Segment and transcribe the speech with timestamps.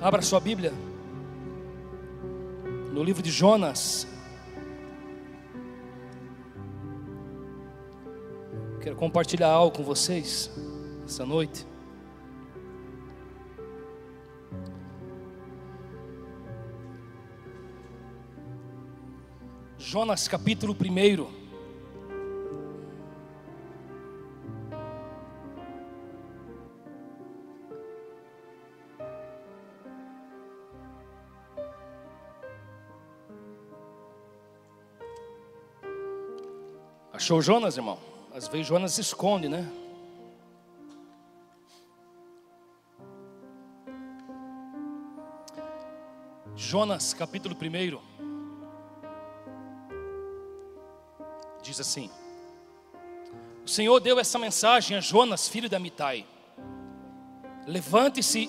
[0.00, 0.74] Abra sua Bíblia
[2.92, 4.06] no livro de Jonas.
[8.82, 10.50] Quero compartilhar algo com vocês
[11.04, 11.66] essa noite.
[19.78, 21.35] Jonas capítulo 1.
[37.26, 37.98] Achou Jonas, irmão?
[38.32, 39.68] Às vezes Jonas se esconde, né?
[46.54, 47.98] Jonas, capítulo 1.
[51.64, 52.08] Diz assim:
[53.64, 56.24] O Senhor deu essa mensagem a Jonas, filho de Amitai:
[57.66, 58.48] Levante-se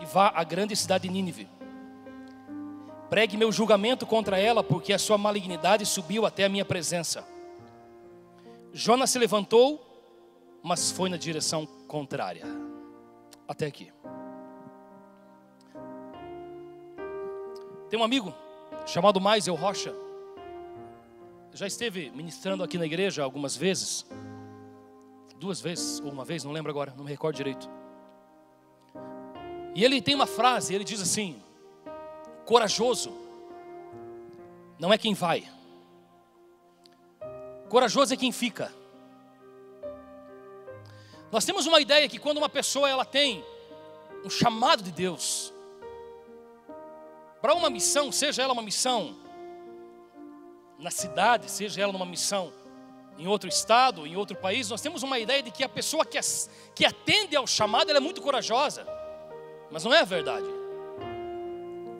[0.00, 1.48] e vá à grande cidade de Nínive.
[3.08, 7.30] Pregue meu julgamento contra ela, porque a sua malignidade subiu até a minha presença.
[8.72, 9.80] Jonas se levantou,
[10.62, 12.44] mas foi na direção contrária.
[13.46, 13.92] Até aqui.
[17.90, 18.34] Tem um amigo
[18.86, 19.94] chamado Maisel Rocha.
[21.52, 24.06] Já esteve ministrando aqui na igreja algumas vezes.
[25.36, 27.68] Duas vezes, ou uma vez, não lembro agora, não me recordo direito.
[29.74, 31.42] E ele tem uma frase, ele diz assim:
[32.46, 33.12] Corajoso
[34.78, 35.46] não é quem vai,
[37.72, 38.70] Corajoso é quem fica.
[41.30, 43.42] Nós temos uma ideia que quando uma pessoa ela tem
[44.22, 45.54] um chamado de Deus
[47.40, 49.16] para uma missão, seja ela uma missão
[50.78, 52.52] na cidade, seja ela uma missão
[53.16, 56.20] em outro estado, em outro país, nós temos uma ideia de que a pessoa que,
[56.74, 58.86] que atende ao chamado é muito corajosa,
[59.70, 60.48] mas não é a verdade.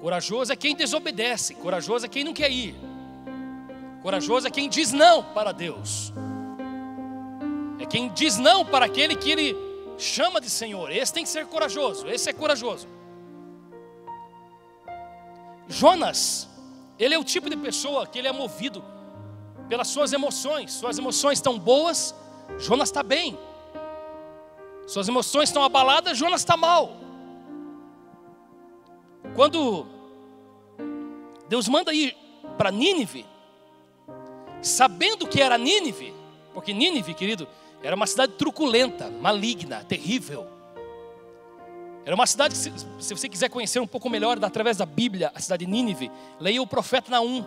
[0.02, 2.91] Corajoso é quem desobedece, corajoso é quem não quer ir.
[4.03, 6.13] Corajoso é quem diz não para Deus.
[7.79, 9.57] É quem diz não para aquele que ele
[9.96, 10.90] chama de Senhor.
[10.90, 12.08] Esse tem que ser corajoso.
[12.08, 12.89] Esse é corajoso.
[15.68, 16.48] Jonas,
[16.98, 18.85] ele é o tipo de pessoa que ele é movido
[19.68, 20.73] pelas suas emoções.
[20.73, 22.14] Suas emoções estão boas,
[22.58, 23.39] Jonas está bem.
[24.86, 26.96] Suas emoções estão abaladas, Jonas está mal.
[29.35, 29.86] Quando
[31.48, 32.17] Deus manda ir
[32.58, 33.24] para Nínive,
[34.62, 36.14] sabendo que era Nínive,
[36.55, 37.46] porque Nínive, querido,
[37.83, 40.46] era uma cidade truculenta, maligna, terrível.
[42.05, 45.40] Era uma cidade, se, se você quiser conhecer um pouco melhor através da Bíblia, a
[45.40, 47.45] cidade de Nínive, leia o profeta Naum,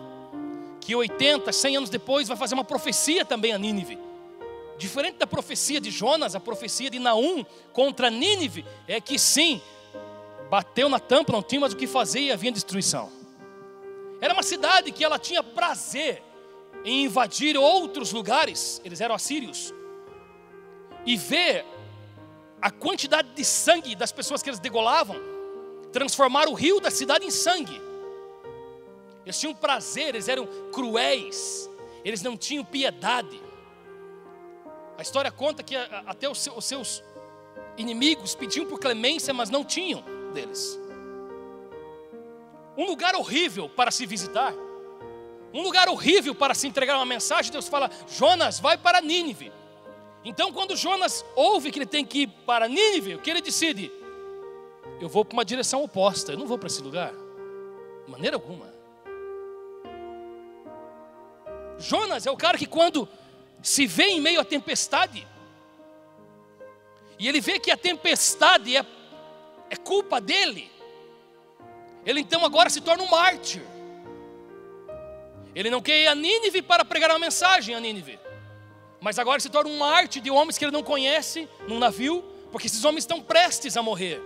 [0.80, 3.98] que 80, 100 anos depois vai fazer uma profecia também a Nínive.
[4.78, 9.60] Diferente da profecia de Jonas, a profecia de Naum contra Nínive é que sim,
[10.50, 13.10] bateu na tampa, não tinha mais o que fazer e havia destruição.
[14.20, 16.22] Era uma cidade que ela tinha prazer
[16.86, 19.74] em invadir outros lugares, eles eram assírios,
[21.04, 21.66] e ver
[22.62, 25.16] a quantidade de sangue das pessoas que eles degolavam,
[25.92, 27.82] transformar o rio da cidade em sangue.
[29.24, 31.68] Eles tinham prazer, eles eram cruéis,
[32.04, 33.42] eles não tinham piedade.
[34.96, 37.02] A história conta que até os seus
[37.76, 40.78] inimigos pediam por clemência, mas não tinham deles.
[42.76, 44.54] Um lugar horrível para se visitar
[45.52, 49.52] um lugar horrível para se entregar uma mensagem, Deus fala: Jonas, vai para Nínive.
[50.24, 53.92] Então, quando Jonas ouve que ele tem que ir para Nínive, o que ele decide?
[55.00, 57.12] Eu vou para uma direção oposta, eu não vou para esse lugar,
[58.04, 58.74] de maneira alguma.
[61.78, 63.08] Jonas é o cara que, quando
[63.62, 65.26] se vê em meio à tempestade,
[67.18, 68.84] e ele vê que a tempestade é,
[69.70, 70.70] é culpa dele,
[72.04, 73.62] ele então agora se torna um mártir.
[75.56, 78.20] Ele não quer ir a Nínive para pregar uma mensagem a Nínive.
[79.00, 82.22] Mas agora se torna um arte de homens que ele não conhece num navio,
[82.52, 84.20] porque esses homens estão prestes a morrer.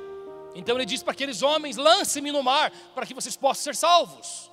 [0.57, 4.51] Então ele diz para aqueles homens: lance-me no mar, para que vocês possam ser salvos.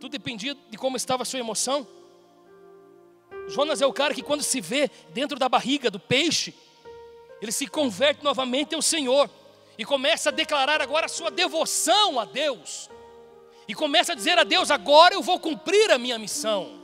[0.00, 1.86] Tudo dependia de como estava a sua emoção.
[3.46, 6.54] Jonas é o cara que, quando se vê dentro da barriga do peixe,
[7.42, 9.28] ele se converte novamente ao Senhor
[9.76, 12.88] e começa a declarar agora a sua devoção a Deus
[13.70, 16.80] e começa a dizer a Deus: agora eu vou cumprir a minha missão.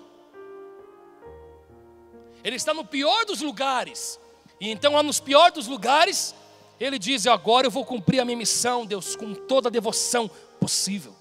[2.44, 4.20] Ele está no pior dos lugares,
[4.60, 6.32] e então lá nos piores dos lugares,
[6.78, 10.30] ele diz: agora eu vou cumprir a minha missão, Deus, com toda a devoção
[10.60, 11.12] possível.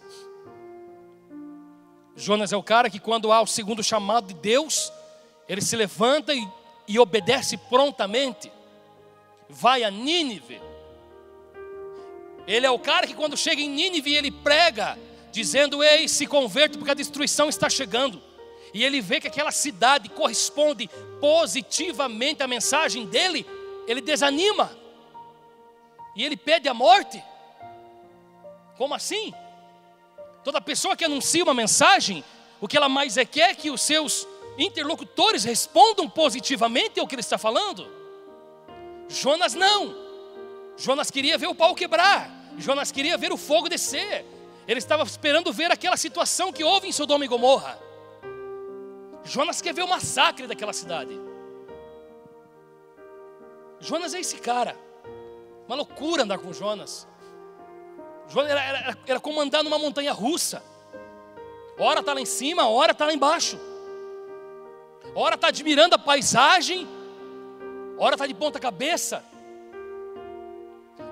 [2.15, 4.94] Jonas é o cara que, quando há o segundo chamado de Deus,
[5.50, 6.47] ele se levanta e,
[6.88, 8.51] e obedece prontamente,
[9.50, 10.61] vai a Nínive.
[12.45, 14.95] Ele é o cara que quando chega em Nínive ele prega,
[15.35, 18.21] dizendo: Ei, se converte porque a destruição está chegando.
[18.73, 20.89] E ele vê que aquela cidade corresponde
[21.19, 23.45] positivamente à mensagem dele,
[23.87, 24.71] ele desanima.
[26.15, 27.21] E ele pede a morte.
[28.77, 29.33] Como assim?
[30.43, 32.23] Toda pessoa que anuncia uma mensagem,
[32.61, 34.27] o que ela mais é quer é que os seus
[34.57, 37.87] interlocutores respondam positivamente ao que ele está falando.
[39.09, 39.95] Jonas não.
[40.77, 42.29] Jonas queria ver o pau quebrar.
[42.57, 44.25] Jonas queria ver o fogo descer.
[44.67, 47.79] Ele estava esperando ver aquela situação que houve em Sodoma e Gomorra.
[49.23, 51.19] Jonas quer ver o massacre daquela cidade.
[53.79, 54.75] Jonas é esse cara.
[55.67, 57.07] Uma loucura andar com Jonas.
[58.27, 60.63] Jonas era, era, era como andar numa montanha russa.
[61.77, 63.59] Hora está lá em cima, hora está lá embaixo.
[65.13, 66.88] Hora está admirando a paisagem,
[67.97, 69.23] hora está de ponta cabeça.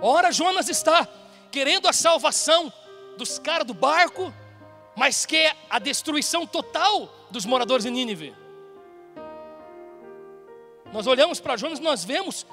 [0.01, 1.07] Ora, Jonas está
[1.51, 2.71] querendo a salvação
[3.17, 4.33] dos caras do barco,
[4.95, 8.35] mas quer a destruição total dos moradores de Nínive.
[10.91, 12.45] Nós olhamos para Jonas e nós vemos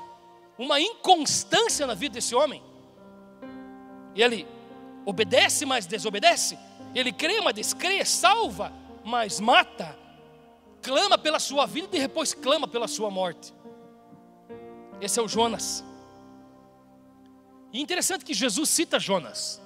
[0.59, 2.62] uma inconstância na vida desse homem.
[4.15, 4.47] E ele
[5.05, 6.59] obedece, mas desobedece.
[6.95, 8.73] Ele crê, mas descrê, salva,
[9.05, 9.99] mas mata.
[10.83, 13.55] Clama pela sua vida e depois clama pela sua morte.
[15.01, 15.85] Esse é o Jonas.
[17.73, 19.61] E interessante que Jesus cita Jonas.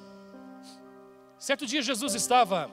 [1.39, 2.71] Certo dia Jesus estava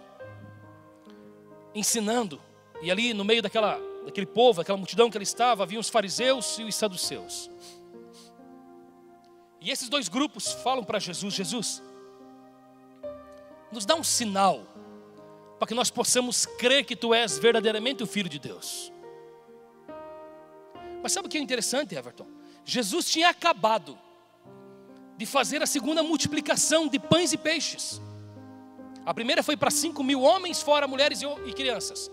[1.73, 2.41] ensinando,
[2.81, 6.57] e ali no meio daquela, daquele povo, daquela multidão que ele estava, havia os fariseus
[6.59, 7.49] e os saduceus.
[9.59, 11.83] E esses dois grupos falam para Jesus: Jesus,
[13.71, 14.65] nos dá um sinal
[15.59, 18.91] para que nós possamos crer que tu és verdadeiramente o Filho de Deus.
[21.03, 22.27] Mas sabe o que é interessante, Everton?
[22.65, 23.97] Jesus tinha acabado
[25.17, 28.01] de fazer a segunda multiplicação de pães e peixes.
[29.06, 32.12] A primeira foi para 5 mil homens, fora mulheres e crianças.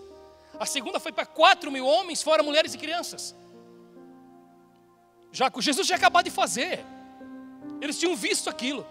[0.59, 3.35] A segunda foi para 4 mil homens, fora mulheres e crianças.
[5.31, 6.83] Já que Jesus tinha acabado de fazer.
[7.79, 8.85] Eles tinham visto aquilo.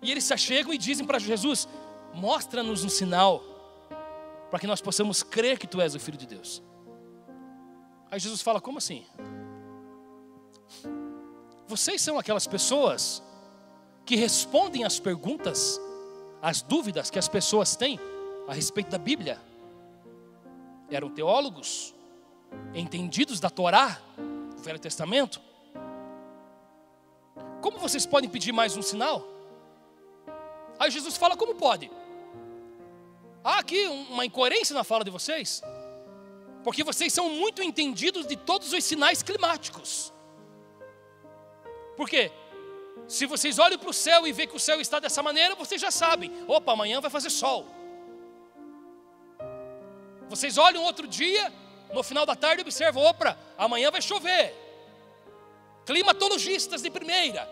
[0.00, 1.68] E eles se achegam e dizem para Jesus:
[2.14, 3.42] Mostra-nos um sinal,
[4.50, 6.62] para que nós possamos crer que tu és o Filho de Deus.
[8.10, 9.06] Aí Jesus fala: Como assim?
[11.68, 13.22] Vocês são aquelas pessoas
[14.04, 15.80] que respondem às perguntas,
[16.42, 18.00] às dúvidas que as pessoas têm
[18.48, 19.40] a respeito da Bíblia.
[20.90, 21.94] Eram teólogos,
[22.74, 24.00] entendidos da Torá,
[24.56, 25.40] do Velho Testamento.
[27.62, 29.24] Como vocês podem pedir mais um sinal?
[30.80, 31.88] Aí Jesus fala: como pode?
[33.44, 35.62] Há aqui uma incoerência na fala de vocês,
[36.64, 40.12] porque vocês são muito entendidos de todos os sinais climáticos.
[41.96, 42.32] Por quê?
[43.08, 45.80] Se vocês olham para o céu e vê que o céu está dessa maneira, vocês
[45.80, 47.66] já sabem: opa, amanhã vai fazer sol.
[50.28, 51.52] Vocês olham outro dia,
[51.92, 54.54] no final da tarde, observam: opa, amanhã vai chover.
[55.84, 57.48] Climatologistas de primeira.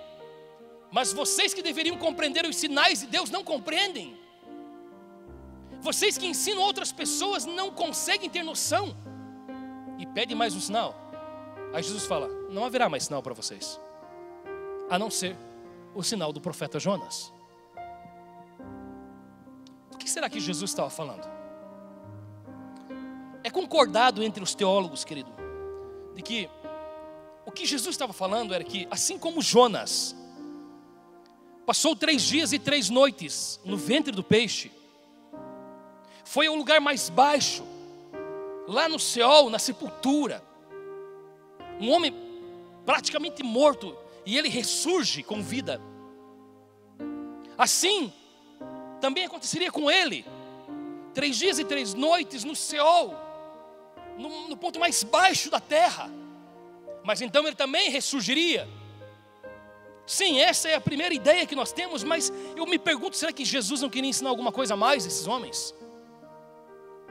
[0.91, 4.19] Mas vocês que deveriam compreender os sinais de Deus não compreendem.
[5.81, 8.97] Vocês que ensinam outras pessoas não conseguem ter noção.
[9.99, 10.95] E pedem mais um sinal.
[11.73, 13.79] Aí Jesus fala: Não haverá mais sinal para vocês,
[14.91, 15.37] a não ser
[15.95, 17.33] o sinal do profeta Jonas.
[19.93, 21.27] O que será que Jesus estava falando?
[23.43, 25.31] É concordado entre os teólogos, querido,
[26.15, 26.51] de que
[27.47, 30.15] o que Jesus estava falando era que, assim como Jonas
[31.65, 34.73] passou três dias e três noites no ventre do peixe,
[36.25, 37.65] foi ao lugar mais baixo,
[38.69, 40.43] lá no céu, na sepultura,
[41.81, 42.15] um homem
[42.85, 43.97] praticamente morto,
[44.31, 45.83] e ele ressurge com vida.
[47.59, 48.13] Assim,
[49.01, 50.25] também aconteceria com ele,
[51.13, 53.13] três dias e três noites no céu,
[54.17, 56.09] no, no ponto mais baixo da terra,
[57.03, 58.69] mas então ele também ressurgiria.
[60.07, 63.45] Sim, essa é a primeira ideia que nós temos, mas eu me pergunto: será que
[63.45, 65.75] Jesus não queria ensinar alguma coisa a mais a esses homens?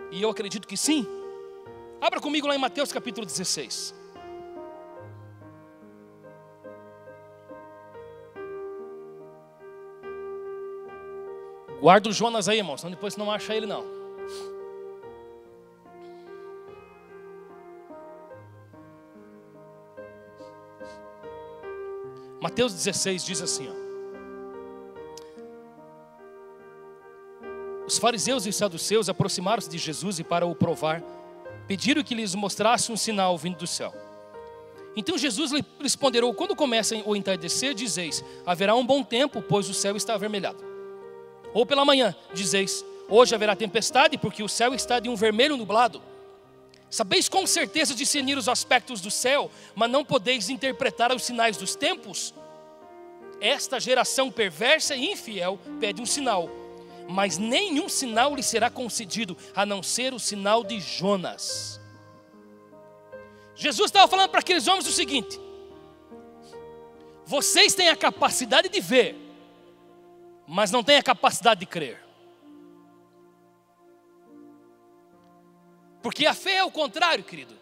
[0.09, 1.05] E eu acredito que sim.
[1.99, 3.98] Abra comigo lá em Mateus capítulo 16.
[11.79, 13.99] Guarda o Jonas aí, irmãos, senão depois não acha ele não.
[22.41, 23.79] Mateus 16 diz assim: ó,
[27.87, 31.01] Os fariseus e os saduceus aproximaram-se de Jesus e, para o provar,
[31.67, 33.93] pediram que lhes mostrasse um sinal vindo do céu.
[34.95, 39.73] Então Jesus lhe responderou: Quando começa o entardecer, dizeis: Haverá um bom tempo, pois o
[39.73, 40.68] céu está avermelhado.
[41.53, 46.01] Ou pela manhã, dizeis: Hoje haverá tempestade, porque o céu está de um vermelho nublado.
[46.89, 51.75] Sabeis com certeza discernir os aspectos do céu, mas não podeis interpretar os sinais dos
[51.75, 52.33] tempos?
[53.39, 56.49] Esta geração perversa e infiel pede um sinal,
[57.07, 61.79] mas nenhum sinal lhe será concedido, a não ser o sinal de Jonas.
[63.55, 65.39] Jesus estava falando para aqueles homens o seguinte:
[67.25, 69.15] vocês têm a capacidade de ver,
[70.51, 72.03] mas não têm a capacidade de crer.
[76.01, 77.55] Porque a fé é o contrário, querido.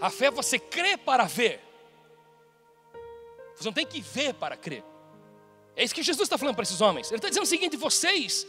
[0.00, 1.60] A fé é você crer para ver.
[3.54, 4.82] Você não tem que ver para crer.
[5.76, 7.08] É isso que Jesus está falando para esses homens.
[7.08, 8.44] Ele está dizendo o seguinte: vocês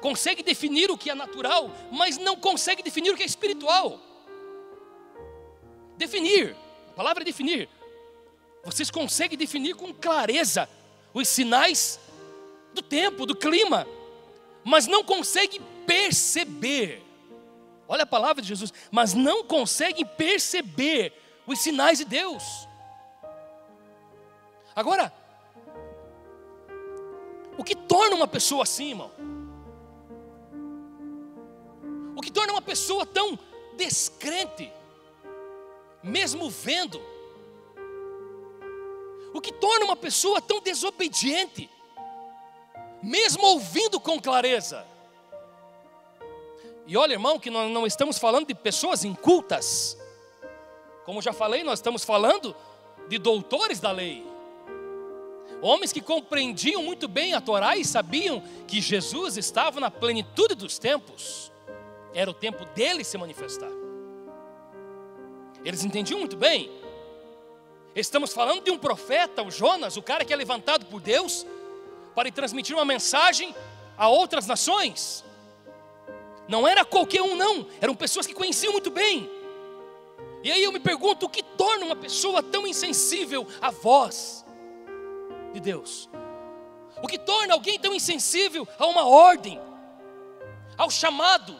[0.00, 4.00] conseguem definir o que é natural, mas não conseguem definir o que é espiritual.
[5.96, 6.54] Definir,
[6.90, 7.68] a palavra é definir.
[8.64, 10.68] Vocês conseguem definir com clareza
[11.12, 11.98] os sinais
[12.80, 13.86] do tempo, do clima,
[14.64, 17.08] mas não conseguem perceber
[17.88, 21.14] Olha a palavra de Jesus, mas não conseguem perceber
[21.46, 22.68] os sinais de Deus.
[24.76, 25.10] Agora,
[27.56, 29.10] o que torna uma pessoa assim, irmão?
[32.14, 33.38] O que torna uma pessoa tão
[33.74, 34.70] descrente,
[36.02, 37.00] mesmo vendo?
[39.32, 41.70] O que torna uma pessoa tão desobediente,
[43.02, 44.84] mesmo ouvindo com clareza?
[46.86, 49.98] E olha, irmão, que nós não estamos falando de pessoas incultas.
[51.04, 52.56] Como já falei, nós estamos falando
[53.08, 54.26] de doutores da lei.
[55.60, 60.78] Homens que compreendiam muito bem a Torá e sabiam que Jesus estava na plenitude dos
[60.78, 61.52] tempos.
[62.14, 63.70] Era o tempo dele se manifestar.
[65.64, 66.70] Eles entendiam muito bem.
[67.94, 71.44] Estamos falando de um profeta, o Jonas, o cara que é levantado por Deus
[72.18, 73.54] para transmitir uma mensagem
[73.96, 75.24] a outras nações.
[76.48, 77.68] Não era qualquer um, não.
[77.80, 79.30] Eram pessoas que conheciam muito bem.
[80.42, 84.44] E aí eu me pergunto: o que torna uma pessoa tão insensível à voz
[85.52, 86.10] de Deus?
[87.00, 89.60] O que torna alguém tão insensível a uma ordem,
[90.76, 91.54] ao chamado,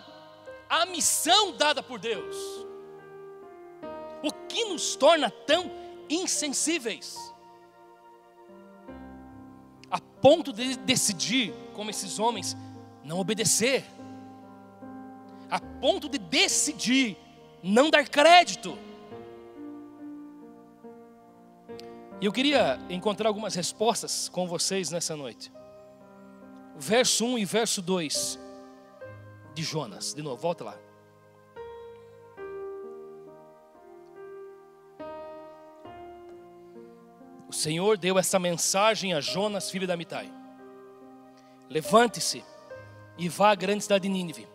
[0.68, 2.36] à missão dada por Deus?
[4.24, 5.70] O que nos torna tão
[6.10, 7.27] insensíveis?
[9.90, 12.56] A ponto de decidir, como esses homens,
[13.04, 13.84] não obedecer
[15.50, 17.16] a ponto de decidir
[17.62, 18.76] não dar crédito.
[22.20, 25.52] E eu queria encontrar algumas respostas com vocês nessa noite.
[26.76, 28.38] Verso 1 e verso 2
[29.54, 30.14] de Jonas.
[30.14, 30.87] De novo, volta lá.
[37.58, 40.30] Senhor deu essa mensagem a Jonas, filho da Mitai.
[41.68, 42.44] Levante-se
[43.16, 44.46] e vá à grande cidade de Nínive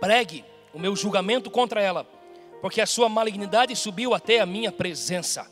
[0.00, 2.04] pregue o meu julgamento contra ela,
[2.60, 5.50] porque a sua malignidade subiu até a minha presença.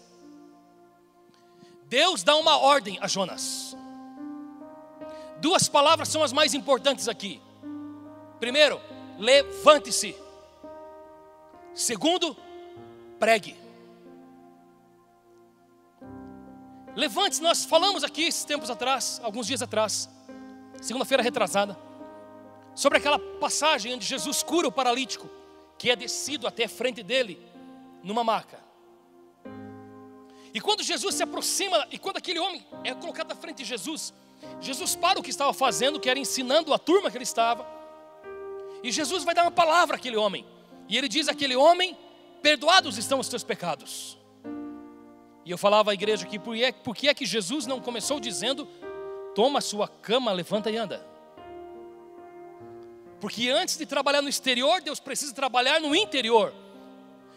[1.87, 3.76] Deus dá uma ordem a Jonas.
[5.40, 7.40] Duas palavras são as mais importantes aqui.
[8.38, 8.81] Primeiro,
[9.19, 10.16] levante-se.
[11.75, 12.37] Segundo,
[13.19, 13.63] pregue.
[16.97, 20.09] Levante-se, nós falamos aqui esses tempos atrás, alguns dias atrás,
[20.81, 21.77] segunda-feira retrasada
[22.75, 25.31] sobre aquela passagem onde Jesus cura o paralítico,
[25.79, 27.41] que é descido até a frente dele,
[28.03, 28.59] numa maca.
[30.53, 34.13] E quando Jesus se aproxima, e quando aquele homem é colocado à frente de Jesus,
[34.61, 37.67] Jesus para o que estava fazendo, que era ensinando a turma que ele estava,
[38.83, 40.47] e Jesus vai dar uma palavra àquele homem,
[40.89, 41.97] e ele diz àquele homem:
[42.43, 44.19] Perdoados estão os teus pecados.
[45.45, 47.81] E eu falava à igreja aqui, por que, é, por que é que Jesus não
[47.81, 48.67] começou dizendo:
[49.35, 51.05] Toma sua cama, levanta e anda?
[53.21, 56.53] Porque antes de trabalhar no exterior, Deus precisa trabalhar no interior.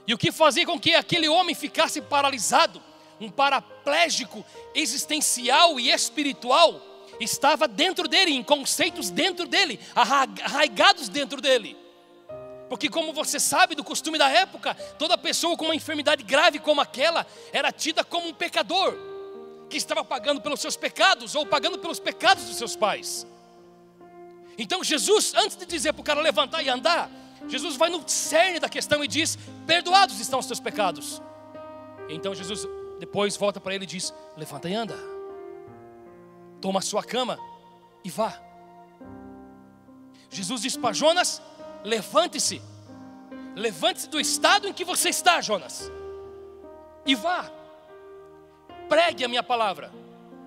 [0.06, 2.82] E o que fazia com que aquele homem ficasse paralisado,
[3.20, 6.82] um paraplégico existencial e espiritual,
[7.20, 11.76] estava dentro dele, em conceitos dentro dele, arraigados dentro dele.
[12.70, 16.82] Porque, como você sabe do costume da época, toda pessoa com uma enfermidade grave como
[16.82, 18.98] aquela era tida como um pecador,
[19.70, 23.28] que estava pagando pelos seus pecados ou pagando pelos pecados dos seus pais.
[24.58, 27.10] Então Jesus, antes de dizer para o cara levantar e andar,
[27.48, 31.22] Jesus vai no cerne da questão e diz: Perdoados estão os teus pecados.
[32.10, 32.68] Então Jesus
[33.00, 34.98] depois volta para ele e diz: Levanta e anda.
[36.60, 37.38] Toma a sua cama
[38.04, 38.42] e vá.
[40.30, 41.42] Jesus diz para Jonas:
[41.84, 42.62] Levante-se.
[43.56, 45.92] Levante-se do estado em que você está, Jonas.
[47.06, 47.52] E vá.
[48.90, 49.92] pregue a minha palavra.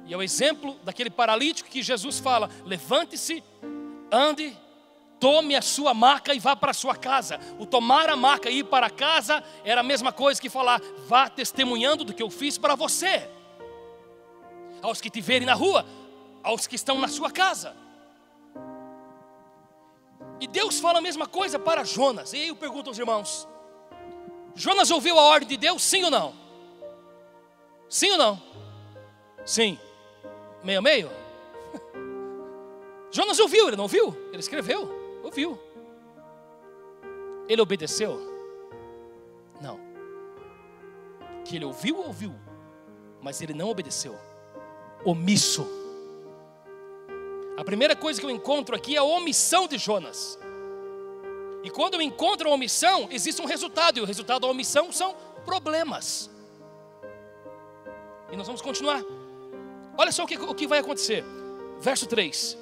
[0.07, 3.43] E é o exemplo daquele paralítico que Jesus fala: levante-se,
[4.11, 4.57] ande,
[5.21, 7.39] tome a sua maca e vá para a sua casa.
[7.59, 11.29] O tomar a maca e ir para casa era a mesma coisa que falar: vá
[11.29, 13.29] testemunhando do que eu fiz para você.
[14.83, 15.87] Aos que te verem na rua,
[16.43, 17.77] aos que estão na sua casa.
[20.41, 22.33] E Deus fala a mesma coisa para Jonas.
[22.33, 23.47] E aí eu pergunto aos irmãos:
[24.55, 26.35] Jonas ouviu a ordem de Deus, sim ou não?
[27.89, 28.43] Sim ou não?
[29.45, 29.79] Sim.
[30.65, 31.11] Meio meio?
[33.13, 34.17] Jonas ouviu, ele não ouviu?
[34.29, 35.59] Ele escreveu, ouviu.
[37.49, 38.19] Ele obedeceu?
[39.61, 39.79] Não.
[41.45, 42.35] Que ele ouviu, ouviu,
[43.21, 44.17] mas ele não obedeceu.
[45.05, 45.80] Omisso.
[47.61, 50.39] A primeira coisa que eu encontro aqui é a omissão de Jonas.
[51.63, 55.15] E quando eu encontro a omissão, existe um resultado, e o resultado da omissão são
[55.45, 56.31] problemas.
[58.33, 59.03] E nós vamos continuar.
[59.99, 61.23] Olha só o que, o que vai acontecer.
[61.79, 62.57] Verso 3.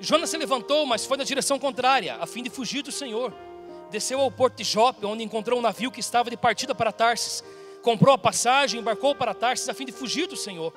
[0.00, 3.32] Jonas se levantou, mas foi na direção contrária, a fim de fugir do Senhor.
[3.88, 7.44] Desceu ao porto de Jope, onde encontrou um navio que estava de partida para Tarsis.
[7.82, 10.74] Comprou a passagem, embarcou para Tarsis a fim de fugir do Senhor.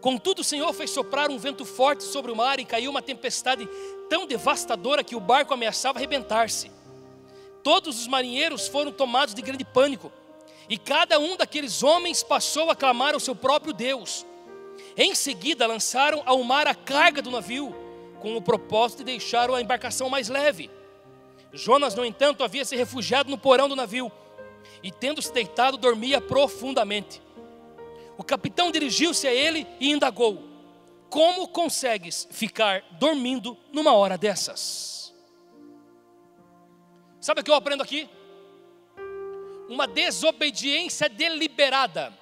[0.00, 3.68] Contudo, o Senhor fez soprar um vento forte sobre o mar e caiu uma tempestade
[4.08, 6.70] tão devastadora que o barco ameaçava arrebentar-se.
[7.62, 10.10] Todos os marinheiros foram tomados de grande pânico,
[10.68, 14.24] e cada um daqueles homens passou a clamar ao seu próprio Deus.
[14.96, 17.74] Em seguida, lançaram ao mar a carga do navio,
[18.20, 20.70] com o propósito de deixar a embarcação mais leve.
[21.52, 24.10] Jonas, no entanto, havia se refugiado no porão do navio,
[24.82, 27.20] e tendo se deitado, dormia profundamente.
[28.20, 30.46] O capitão dirigiu-se a ele e indagou:
[31.08, 35.14] Como consegues ficar dormindo numa hora dessas?
[37.18, 38.10] Sabe o que eu aprendo aqui?
[39.70, 42.12] Uma desobediência deliberada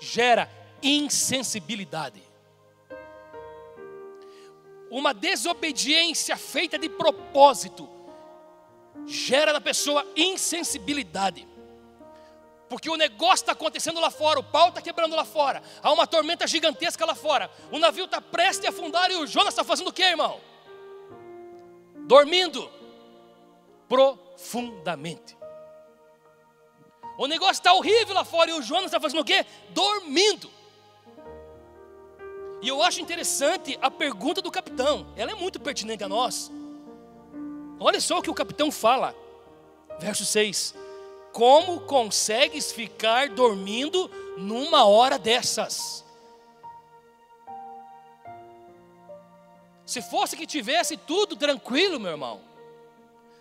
[0.00, 0.50] gera
[0.82, 2.20] insensibilidade.
[4.90, 7.88] Uma desobediência feita de propósito
[9.06, 11.53] gera na pessoa insensibilidade.
[12.74, 16.08] Porque o negócio está acontecendo lá fora, o pau está quebrando lá fora, há uma
[16.08, 19.90] tormenta gigantesca lá fora, o navio está prestes a afundar e o Jonas está fazendo
[19.90, 20.40] o que, irmão?
[22.08, 22.68] Dormindo
[23.88, 25.36] profundamente.
[27.16, 29.46] O negócio está horrível lá fora e o Jonas está fazendo o quê?
[29.70, 30.50] Dormindo.
[32.60, 36.50] E eu acho interessante a pergunta do capitão, ela é muito pertinente a nós.
[37.78, 39.14] Olha só o que o capitão fala,
[40.00, 40.82] verso 6:
[41.34, 46.04] como consegues ficar dormindo numa hora dessas?
[49.84, 52.40] Se fosse que tivesse tudo tranquilo, meu irmão.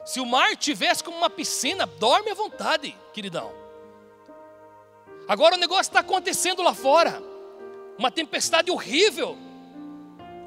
[0.03, 3.53] Se o mar tivesse como uma piscina, dorme à vontade, queridão.
[5.27, 7.21] Agora o negócio está acontecendo lá fora.
[7.97, 9.37] Uma tempestade horrível.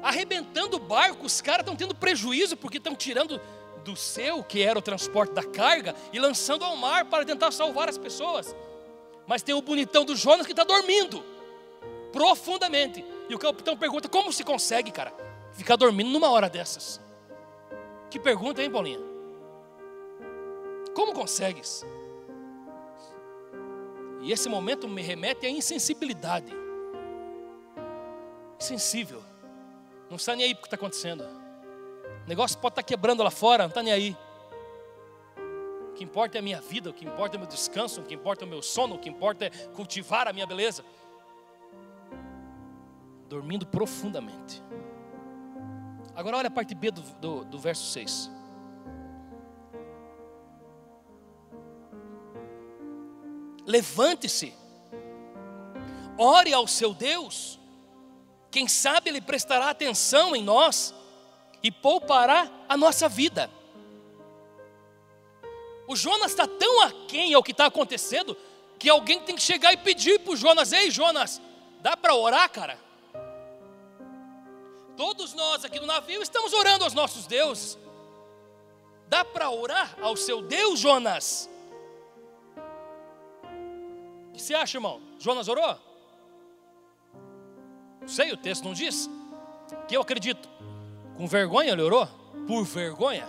[0.03, 3.39] Arrebentando o barco, os caras estão tendo prejuízo porque estão tirando
[3.87, 7.87] do seu, que era o transporte da carga, e lançando ao mar para tentar salvar
[7.87, 8.53] as pessoas.
[9.25, 11.23] Mas tem o bonitão do Jonas que está dormindo
[12.11, 13.03] profundamente.
[13.29, 15.13] E o capitão pergunta: como se consegue, cara,
[15.53, 16.99] ficar dormindo numa hora dessas?
[18.09, 18.99] Que pergunta, hein, Paulinha?
[20.93, 21.85] Como consegues?
[24.21, 26.51] E esse momento me remete à insensibilidade.
[28.59, 29.23] Sensível.
[30.09, 31.46] Não está nem aí o que está acontecendo.
[32.27, 34.17] O negócio pode estar quebrando lá fora, não está nem aí.
[35.91, 38.03] O que importa é a minha vida, o que importa é o meu descanso, o
[38.03, 40.83] que importa é o meu sono, o que importa é cultivar a minha beleza.
[43.29, 44.61] Dormindo profundamente.
[46.13, 48.29] Agora olha a parte B do, do, do verso 6.
[53.65, 54.53] Levante-se,
[56.17, 57.59] ore ao seu Deus,
[58.49, 60.93] quem sabe Ele prestará atenção em nós
[61.67, 63.51] e poupará a nossa vida.
[65.85, 68.37] O Jonas está tão aquém ao que está acontecendo
[68.79, 71.41] que alguém tem que chegar e pedir para o Jonas: Ei, Jonas,
[71.81, 72.79] dá para orar, cara?
[74.95, 77.77] Todos nós aqui no navio estamos orando aos nossos deuses.
[79.09, 81.49] Dá para orar ao seu Deus, Jonas?
[84.29, 85.01] O que você acha, irmão?
[85.19, 85.77] Jonas orou?
[87.99, 89.09] Não sei, o texto não diz.
[89.89, 90.47] Que eu acredito.
[91.17, 92.07] Com vergonha ele orou?
[92.47, 93.27] Por vergonha?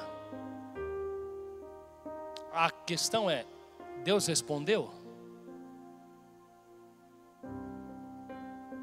[2.52, 3.46] A questão é:
[4.04, 4.90] Deus respondeu?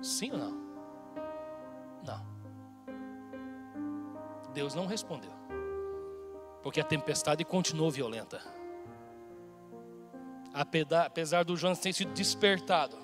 [0.02, 0.66] Sim ou não?
[2.04, 2.26] Não.
[4.54, 5.32] Deus não respondeu.
[6.64, 8.42] Porque a tempestade continuou violenta.
[10.52, 12.98] Apesar do Jonas ter sido despertado,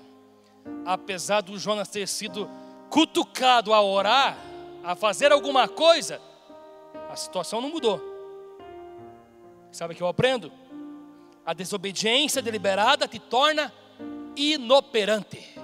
[0.85, 2.49] apesar do Jonas ter sido
[2.89, 4.37] cutucado a orar,
[4.83, 6.21] a fazer alguma coisa,
[7.09, 8.01] a situação não mudou.
[9.71, 10.51] Sabe o que eu aprendo?
[11.45, 13.73] A desobediência deliberada te torna
[14.35, 15.55] inoperante.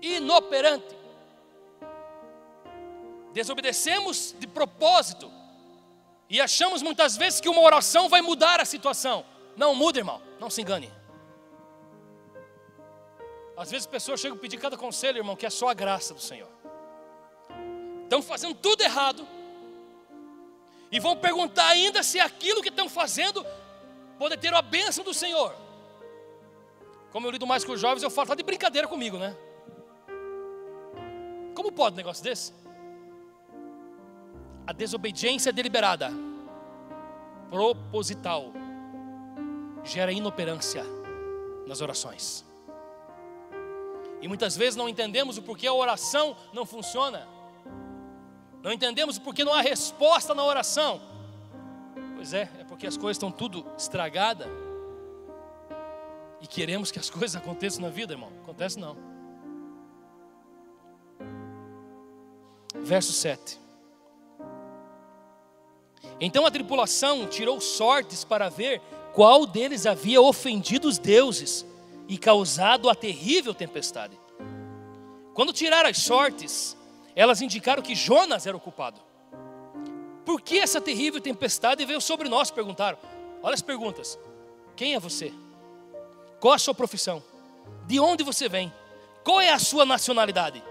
[0.00, 0.96] Inoperante.
[3.32, 5.30] Desobedecemos de propósito
[6.28, 9.24] e achamos muitas vezes que uma oração vai mudar a situação.
[9.56, 10.90] Não muda, irmão, não se engane.
[13.56, 16.20] Às vezes pessoas chegam a pedir cada conselho, irmão, que é só a graça do
[16.20, 16.48] Senhor.
[18.02, 19.26] Estão fazendo tudo errado.
[20.90, 23.44] E vão perguntar ainda se aquilo que estão fazendo
[24.18, 25.54] pode ter a bênção do Senhor.
[27.10, 29.36] Como eu lido mais com os jovens, eu falo, está de brincadeira comigo, né?
[31.54, 32.52] Como pode um negócio desse?
[34.66, 36.10] A desobediência deliberada,
[37.50, 38.52] proposital,
[39.84, 40.84] gera inoperância
[41.66, 42.44] nas orações.
[44.24, 47.28] E muitas vezes não entendemos o porquê a oração não funciona.
[48.62, 50.98] Não entendemos o porquê não há resposta na oração.
[52.14, 54.48] Pois é, é porque as coisas estão tudo estragadas.
[56.40, 58.32] E queremos que as coisas aconteçam na vida, irmão.
[58.42, 58.96] Acontece não.
[62.76, 63.60] Verso 7.
[66.18, 68.80] Então a tripulação tirou sortes para ver
[69.12, 71.66] qual deles havia ofendido os deuses
[72.08, 74.18] e causado a terrível tempestade.
[75.32, 76.76] Quando tiraram as sortes,
[77.16, 79.00] elas indicaram que Jonas era o culpado.
[80.24, 82.50] Por que essa terrível tempestade veio sobre nós?
[82.50, 82.98] Perguntaram.
[83.42, 84.18] Olha as perguntas:
[84.74, 85.32] Quem é você?
[86.40, 87.22] Qual a sua profissão?
[87.86, 88.72] De onde você vem?
[89.22, 90.62] Qual é a sua nacionalidade?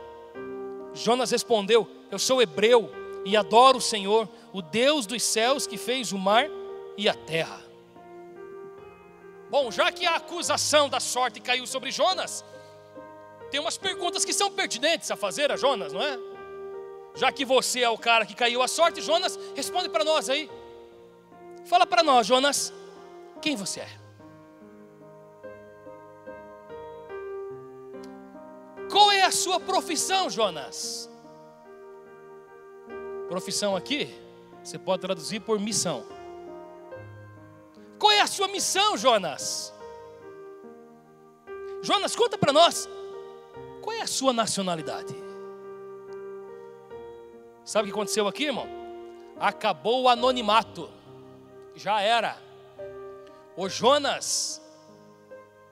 [0.93, 2.89] Jonas respondeu: Eu sou hebreu
[3.25, 6.47] e adoro o Senhor, o Deus dos céus que fez o mar
[6.97, 7.62] e a terra.
[9.53, 12.43] Bom, já que a acusação da sorte caiu sobre Jonas,
[13.51, 16.17] tem umas perguntas que são pertinentes a fazer a Jonas, não é?
[17.13, 20.49] Já que você é o cara que caiu a sorte, Jonas, responde para nós aí.
[21.65, 22.73] Fala para nós, Jonas,
[23.43, 23.89] quem você é?
[28.89, 31.07] Qual é a sua profissão, Jonas?
[33.29, 34.11] Profissão aqui,
[34.63, 36.12] você pode traduzir por missão.
[38.03, 39.73] Qual é a sua missão, Jonas?
[41.81, 42.89] Jonas, conta para nós.
[43.81, 45.15] Qual é a sua nacionalidade?
[47.63, 48.67] Sabe o que aconteceu aqui, irmão?
[49.39, 50.89] Acabou o anonimato.
[51.75, 52.35] Já era.
[53.55, 54.61] O Jonas,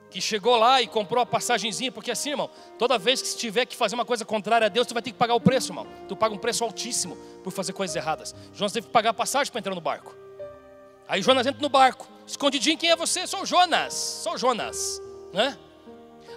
[0.08, 3.66] que chegou lá e comprou a passagenzinha, porque assim, irmão, toda vez que se tiver
[3.66, 5.86] que fazer uma coisa contrária a Deus, tu vai ter que pagar o preço, irmão.
[6.08, 7.14] Tu paga um preço altíssimo
[7.44, 8.34] por fazer coisas erradas.
[8.54, 10.22] Jonas teve que pagar a passagem para entrar no barco.
[11.12, 13.26] Aí Jonas entra no barco, escondidinho, quem é você?
[13.26, 15.00] Sou Jonas, sou Jonas,
[15.32, 15.58] né?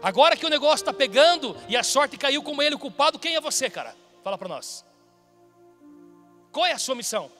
[0.01, 3.35] Agora que o negócio está pegando e a sorte caiu como ele o culpado, quem
[3.35, 3.95] é você, cara?
[4.23, 4.85] Fala para nós.
[6.51, 7.31] Qual é a sua missão?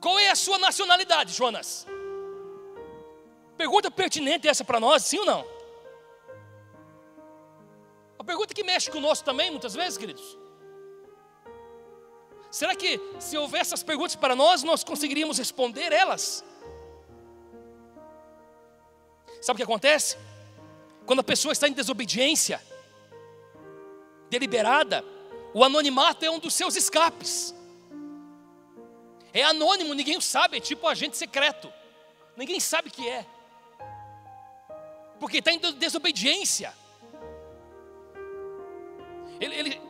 [0.00, 1.86] Qual é a sua nacionalidade, Jonas?
[3.56, 5.44] Pergunta pertinente essa para nós, sim ou não?
[8.18, 10.38] A pergunta que mexe conosco também, muitas vezes, queridos.
[12.52, 16.44] Será que se houver essas perguntas para nós, nós conseguiríamos responder elas?
[19.40, 20.18] Sabe o que acontece?
[21.06, 22.62] Quando a pessoa está em desobediência,
[24.28, 25.02] deliberada,
[25.54, 27.54] o anonimato é um dos seus escapes.
[29.32, 31.72] É anônimo, ninguém sabe, é tipo agente secreto.
[32.36, 33.24] Ninguém sabe que é.
[35.18, 36.74] Porque está em desobediência.
[39.40, 39.82] Ele, ele,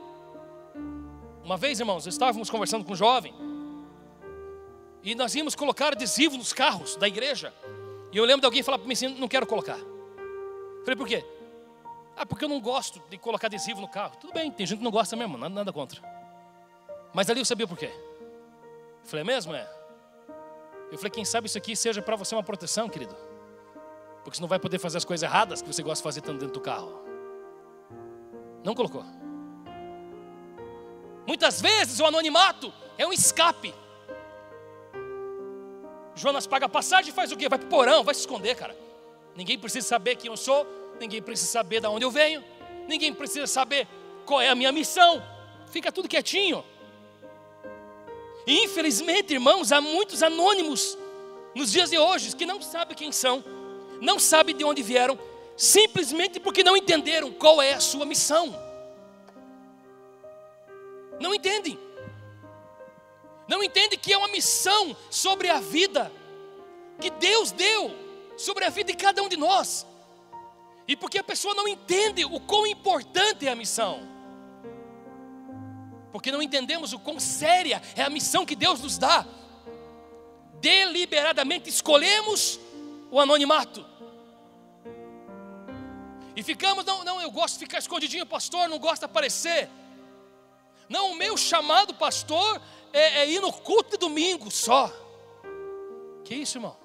[1.44, 3.34] uma vez, irmãos, estávamos conversando com um jovem
[5.02, 7.52] e nós íamos colocar adesivo nos carros da igreja.
[8.12, 9.78] E eu lembro de alguém falar para mim assim: não quero colocar.
[10.84, 11.24] Falei, por quê?
[12.16, 14.16] Ah, porque eu não gosto de colocar adesivo no carro.
[14.20, 16.00] Tudo bem, tem gente que não gosta mesmo, nada, nada contra.
[17.12, 17.90] Mas ali eu sabia por quê.
[19.04, 19.54] Falei, é mesmo?
[19.54, 19.68] É.
[20.90, 23.16] Eu falei, quem sabe isso aqui seja para você uma proteção, querido.
[24.22, 26.38] Porque você não vai poder fazer as coisas erradas que você gosta de fazer estando
[26.38, 27.02] dentro do carro.
[28.62, 29.04] Não colocou.
[31.26, 33.74] Muitas vezes o anonimato é um escape.
[36.14, 37.48] Jonas paga a passagem e faz o quê?
[37.48, 38.76] Vai para o porão, vai se esconder, cara.
[39.34, 40.66] Ninguém precisa saber quem eu sou,
[41.00, 42.44] ninguém precisa saber de onde eu venho,
[42.86, 43.88] ninguém precisa saber
[44.26, 45.22] qual é a minha missão.
[45.70, 46.64] Fica tudo quietinho.
[48.46, 50.98] Infelizmente, irmãos, há muitos anônimos
[51.54, 53.42] nos dias de hoje que não sabem quem são,
[54.00, 55.18] não sabem de onde vieram,
[55.56, 58.71] simplesmente porque não entenderam qual é a sua missão
[61.22, 61.78] não entendem.
[63.48, 66.12] Não entendem que é uma missão sobre a vida
[67.00, 68.02] que Deus deu
[68.36, 69.86] sobre a vida de cada um de nós.
[70.86, 74.00] E porque a pessoa não entende o quão importante é a missão.
[76.10, 79.24] Porque não entendemos o quão séria é a missão que Deus nos dá.
[80.60, 82.58] Deliberadamente escolhemos
[83.10, 83.86] o anonimato.
[86.34, 89.68] E ficamos, não, não, eu gosto de ficar escondidinho, pastor, não gosto de aparecer.
[90.88, 92.60] Não, o meu chamado, pastor,
[92.92, 94.92] é, é ir no culto de domingo só.
[96.24, 96.76] Que isso, irmão?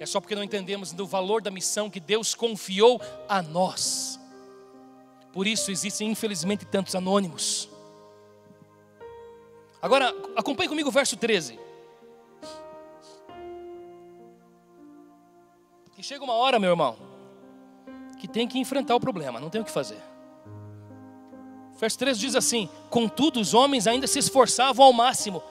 [0.00, 4.18] É só porque não entendemos do valor da missão que Deus confiou a nós.
[5.32, 7.68] Por isso existem, infelizmente, tantos anônimos.
[9.82, 11.58] Agora, acompanhe comigo o verso 13.
[15.94, 16.96] Que chega uma hora, meu irmão,
[18.20, 20.00] que tem que enfrentar o problema, não tem o que fazer.
[21.78, 25.42] Verso 13 diz assim: Contudo, os homens ainda se esforçavam ao máximo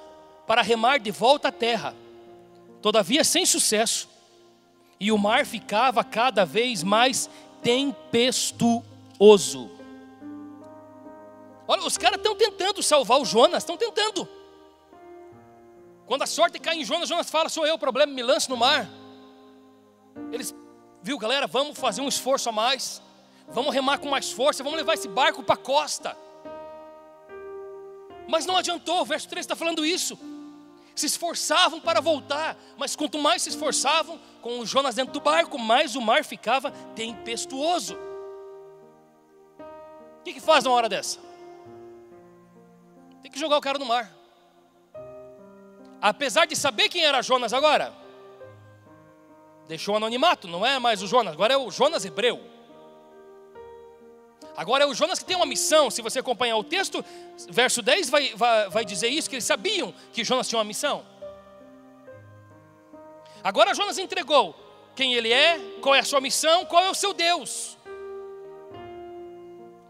[0.45, 1.95] para remar de volta à terra,
[2.81, 4.09] todavia sem sucesso,
[4.99, 7.29] e o mar ficava cada vez mais
[7.63, 8.83] tempestuoso.
[11.67, 14.27] Olha, os caras estão tentando salvar o Jonas, estão tentando.
[16.05, 18.57] Quando a sorte cai em Jonas, Jonas fala: Sou eu o problema, me lance no
[18.57, 18.89] mar.
[20.31, 20.53] Eles,
[21.01, 23.01] viu galera, vamos fazer um esforço a mais,
[23.47, 26.17] vamos remar com mais força, vamos levar esse barco para a costa.
[28.27, 30.17] Mas não adiantou, o verso 3 está falando isso
[30.97, 35.59] se esforçavam para voltar, mas quanto mais se esforçavam, com o Jonas dentro do barco,
[35.59, 37.95] mais o mar ficava tempestuoso.
[40.19, 41.19] O que, que faz numa hora dessa?
[43.21, 44.11] Tem que jogar o cara no mar.
[46.01, 47.93] Apesar de saber quem era Jonas agora,
[49.67, 52.43] deixou o anonimato, não é mais o Jonas, agora é o Jonas hebreu.
[54.57, 55.91] Agora é o Jonas que tem uma missão.
[55.91, 57.05] Se você acompanhar o texto,
[57.47, 61.05] verso 10 vai, vai, vai dizer isso: que eles sabiam que Jonas tinha uma missão.
[63.43, 64.55] Agora Jonas entregou
[64.95, 67.77] quem ele é, qual é a sua missão, qual é o seu Deus.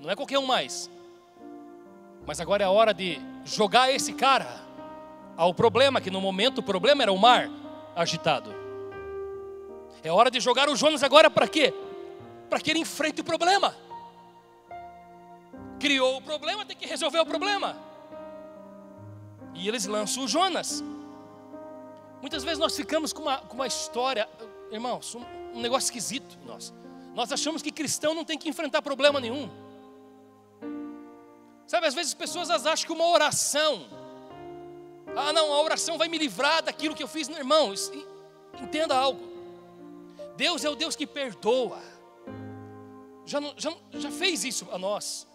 [0.02, 0.90] Não é qualquer um mais.
[2.26, 4.62] Mas agora é a hora de jogar esse cara
[5.38, 7.50] ao problema, que no momento o problema era o mar
[7.96, 8.54] agitado.
[10.04, 11.74] É hora de jogar o Jonas agora para quê?
[12.50, 13.87] Para que ele enfrente o problema
[15.80, 17.78] criou o problema, tem que resolver o problema.
[19.54, 20.84] E eles lançam o Jonas.
[22.22, 24.28] Muitas vezes nós ficamos com uma, com uma história,
[24.72, 25.24] irmãos, um,
[25.56, 26.38] um negócio esquisito.
[26.46, 26.74] Nós.
[27.14, 29.50] nós achamos que cristão não tem que enfrentar problema nenhum.
[31.66, 33.88] Sabe, às vezes as pessoas acham que uma oração,
[35.16, 37.74] ah não, a oração vai me livrar daquilo que eu fiz, irmão,
[38.62, 39.22] entenda algo.
[40.38, 41.82] Deus é o Deus que perdoa.
[43.26, 45.28] Já, já, já fez isso a nós.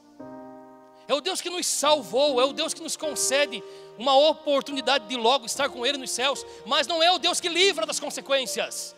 [1.12, 3.62] É o Deus que nos salvou, é o Deus que nos concede
[3.98, 7.50] uma oportunidade de logo estar com Ele nos céus, mas não é o Deus que
[7.50, 8.96] livra das consequências,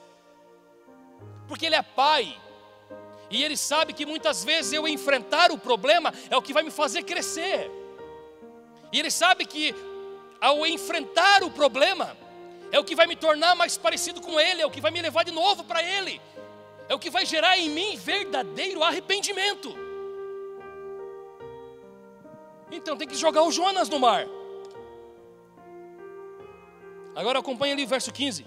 [1.49, 2.41] porque Ele é Pai,
[3.29, 6.71] e Ele sabe que muitas vezes eu enfrentar o problema é o que vai me
[6.71, 7.69] fazer crescer,
[8.93, 9.75] e Ele sabe que
[10.41, 12.17] ao enfrentar o problema,
[12.71, 15.03] é o que vai me tornar mais parecido com Ele, é o que vai me
[15.03, 16.21] levar de novo para Ele,
[16.89, 19.84] é o que vai gerar em mim verdadeiro arrependimento.
[22.71, 24.27] Então tem que jogar o Jonas no mar.
[27.15, 28.47] Agora acompanha ali o verso 15.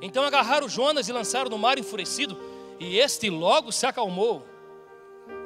[0.00, 2.38] Então agarraram Jonas e lançaram no mar enfurecido,
[2.78, 4.44] e este logo se acalmou.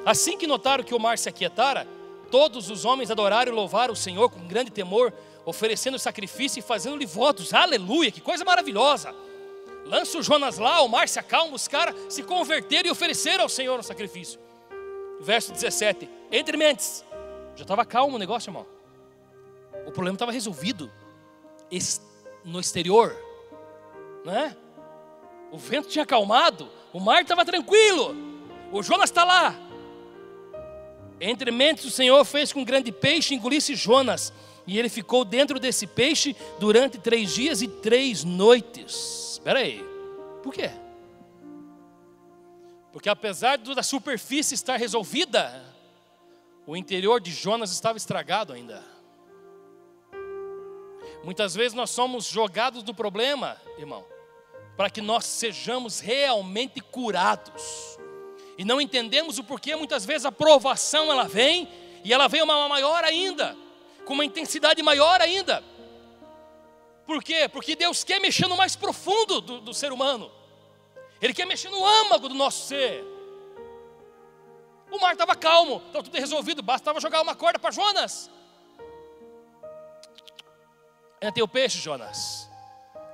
[0.05, 1.87] Assim que notaram que o mar se aquietara,
[2.29, 5.11] todos os homens adoraram e louvaram o Senhor com grande temor,
[5.43, 7.53] oferecendo sacrifício e fazendo-lhe votos.
[7.53, 9.13] Aleluia, que coisa maravilhosa!
[9.85, 13.49] Lança o Jonas lá, o mar se acalma, os caras se converteram e ofereceram ao
[13.49, 14.42] Senhor o sacrifício
[15.23, 16.09] verso 17.
[16.31, 17.03] Entre mentes.
[17.55, 18.65] Já estava calmo o negócio, irmão.
[19.85, 20.91] O problema estava resolvido
[22.45, 23.15] no exterior,
[24.23, 24.55] né?
[25.51, 28.15] O vento tinha acalmado, o mar estava tranquilo,
[28.71, 29.55] o Jonas está lá.
[31.19, 34.33] Entre mentes, o Senhor fez com um grande peixe engolisse Jonas,
[34.65, 39.33] e ele ficou dentro desse peixe durante três dias e três noites.
[39.33, 39.83] Espera aí,
[40.41, 40.69] por quê?
[42.93, 45.65] Porque apesar da superfície estar resolvida,
[46.67, 48.83] o interior de Jonas estava estragado ainda.
[51.23, 54.05] Muitas vezes nós somos jogados do problema, irmão,
[54.77, 57.97] para que nós sejamos realmente curados.
[58.59, 61.67] E não entendemos o porquê muitas vezes a provação ela vem
[62.03, 63.57] e ela vem uma maior ainda,
[64.05, 65.63] com uma intensidade maior ainda.
[67.07, 67.49] Por quê?
[67.51, 70.42] Porque Deus quer mexer no mais profundo do, do ser humano.
[71.23, 73.01] Ele quer mexer no âmago do nosso ser.
[74.91, 78.29] O mar estava calmo, estava tudo resolvido, bastava jogar uma corda para Jonas.
[81.21, 82.49] Ainda tem o peixe, Jonas.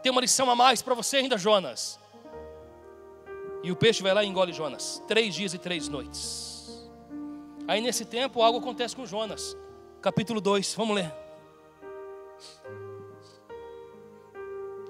[0.02, 2.00] Tem uma lição a mais para você ainda, Jonas.
[3.62, 5.04] E o peixe vai lá e engole Jonas.
[5.08, 6.90] Três dias e três noites.
[7.68, 9.56] Aí nesse tempo algo acontece com Jonas.
[10.02, 11.14] Capítulo 2, vamos ler.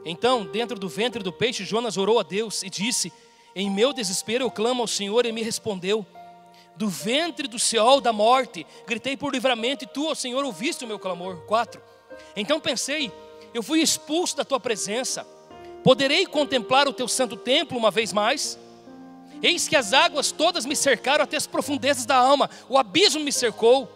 [0.09, 3.13] Então, dentro do ventre do peixe, Jonas orou a Deus e disse:
[3.55, 6.03] Em meu desespero eu clamo ao Senhor e me respondeu.
[6.75, 10.87] Do ventre do Seol da morte, gritei por livramento, e tu, ó Senhor, ouviste o
[10.87, 11.45] meu clamor.
[11.45, 11.79] 4.
[12.35, 13.11] Então pensei:
[13.53, 15.27] Eu fui expulso da tua presença.
[15.83, 18.57] Poderei contemplar o teu santo templo uma vez mais?
[19.43, 23.31] Eis que as águas todas me cercaram até as profundezas da alma, o abismo me
[23.31, 23.87] cercou.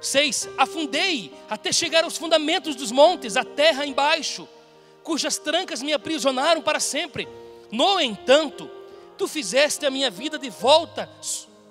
[0.00, 0.48] 6.
[0.58, 4.48] Afundei até chegar aos fundamentos dos montes, a terra embaixo
[5.06, 7.28] cujas trancas me aprisionaram para sempre.
[7.70, 8.68] No entanto,
[9.16, 11.08] tu fizeste a minha vida de volta,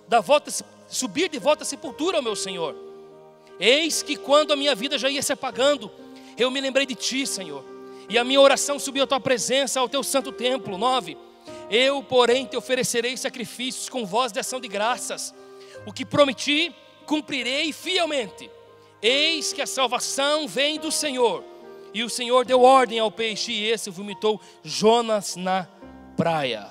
[0.07, 0.49] da volta
[0.87, 2.73] subir de volta à sepultura, meu Senhor.
[3.59, 5.91] Eis que quando a minha vida já ia se apagando,
[6.37, 7.61] eu me lembrei de ti, Senhor.
[8.07, 10.77] E a minha oração subiu à tua presença, ao teu santo templo.
[10.77, 11.17] 9.
[11.69, 15.35] Eu, porém, te oferecerei sacrifícios com voz de ação de graças.
[15.85, 16.73] O que prometi,
[17.05, 18.49] cumprirei fielmente.
[19.01, 21.43] Eis que a salvação vem do Senhor
[21.95, 25.65] e o Senhor deu ordem ao peixe, e esse vomitou Jonas na
[26.17, 26.69] praia.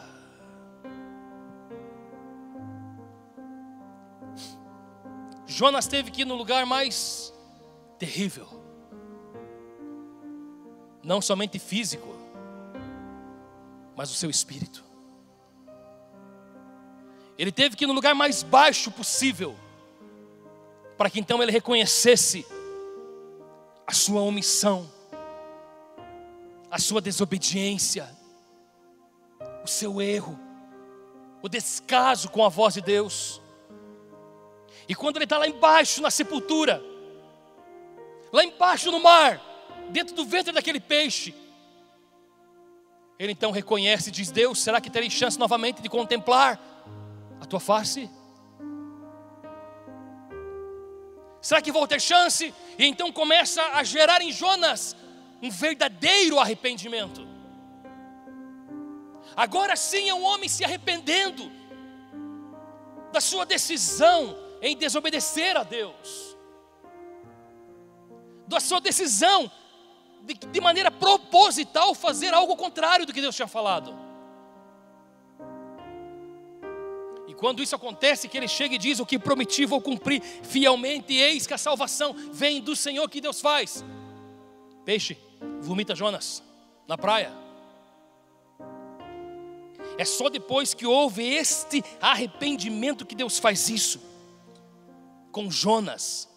[5.47, 7.33] Jonas teve que ir no lugar mais
[7.99, 8.47] terrível,
[11.03, 12.15] não somente físico,
[13.97, 14.85] mas o seu espírito.
[17.39, 19.57] Ele teve que ir no lugar mais baixo possível,
[20.99, 22.47] para que então ele reconhecesse
[23.87, 24.93] a sua omissão,
[26.75, 28.05] a sua desobediência,
[29.63, 30.37] o seu erro,
[31.41, 33.41] o descaso com a voz de Deus.
[34.89, 36.83] E quando ele está lá embaixo na sepultura,
[38.33, 39.41] lá embaixo no mar,
[39.91, 41.33] dentro do ventre daquele peixe,
[43.21, 46.61] ele então reconhece e diz: Deus, será que terei chance novamente de contemplar
[47.41, 48.11] a tua face?
[51.41, 52.53] Será que vou ter chance?
[52.77, 54.97] E então começa a gerar em Jonas
[55.43, 57.27] um verdadeiro arrependimento.
[59.37, 61.51] Agora sim é um homem se arrependendo
[63.13, 66.37] da sua decisão em desobedecer a Deus,
[68.47, 69.51] da sua decisão
[70.23, 73.95] de, de maneira proposital fazer algo contrário do que Deus tinha falado.
[77.27, 81.15] E quando isso acontece, que ele chega e diz: O que prometi vou cumprir fielmente,
[81.15, 83.85] eis que a salvação vem do Senhor que Deus faz.
[84.85, 85.17] Peixe,
[85.61, 86.43] vomita Jonas
[86.87, 87.33] na praia.
[89.97, 94.01] É só depois que houve este arrependimento que Deus faz isso
[95.31, 96.29] com Jonas.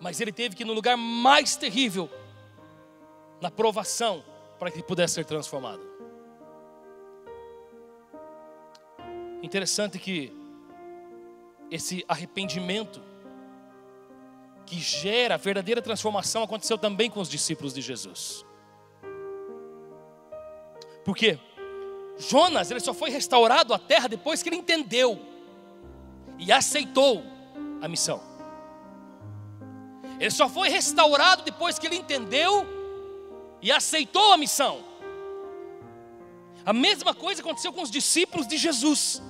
[0.00, 2.10] Mas ele teve que ir no lugar mais terrível,
[3.40, 4.24] na provação,
[4.58, 5.82] para que ele pudesse ser transformado.
[9.42, 10.32] Interessante que
[11.70, 13.02] esse arrependimento
[14.66, 18.44] que gera verdadeira transformação aconteceu também com os discípulos de Jesus.
[21.04, 21.38] Por quê?
[22.18, 25.20] Jonas, ele só foi restaurado à terra depois que ele entendeu
[26.38, 27.22] e aceitou
[27.82, 28.20] a missão.
[30.18, 32.66] Ele só foi restaurado depois que ele entendeu
[33.60, 34.82] e aceitou a missão.
[36.64, 39.20] A mesma coisa aconteceu com os discípulos de Jesus.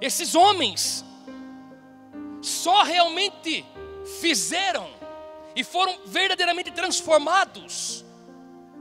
[0.00, 1.04] Esses homens
[2.46, 3.66] só realmente
[4.20, 4.88] fizeram
[5.56, 8.04] e foram verdadeiramente transformados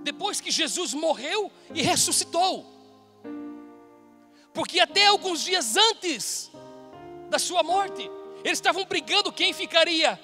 [0.04, 2.64] depois que Jesus morreu e ressuscitou.
[4.54, 6.52] Porque até alguns dias antes
[7.28, 8.10] da sua morte,
[8.44, 10.20] eles estavam brigando quem ficaria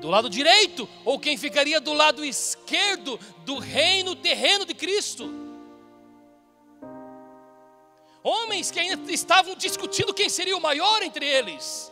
[0.00, 5.28] do lado direito ou quem ficaria do lado esquerdo do reino terreno de Cristo.
[8.22, 11.90] Homens que ainda estavam discutindo quem seria o maior entre eles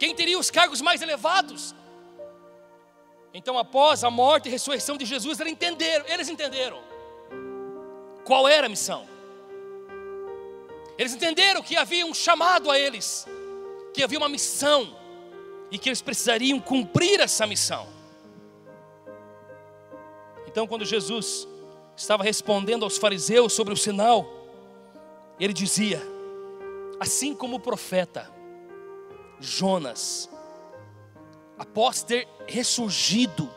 [0.00, 1.74] quem teria os cargos mais elevados.
[3.34, 6.80] Então, após a morte e ressurreição de Jesus, eles entenderam, eles entenderam
[8.24, 9.06] qual era a missão.
[10.96, 13.26] Eles entenderam que havia um chamado a eles,
[13.92, 14.96] que havia uma missão
[15.70, 17.86] e que eles precisariam cumprir essa missão.
[20.46, 21.46] Então, quando Jesus
[21.94, 24.26] estava respondendo aos fariseus sobre o sinal,
[25.38, 26.02] ele dizia:
[26.98, 28.39] assim como o profeta
[29.40, 30.28] Jonas,
[31.58, 33.50] após ter ressurgido,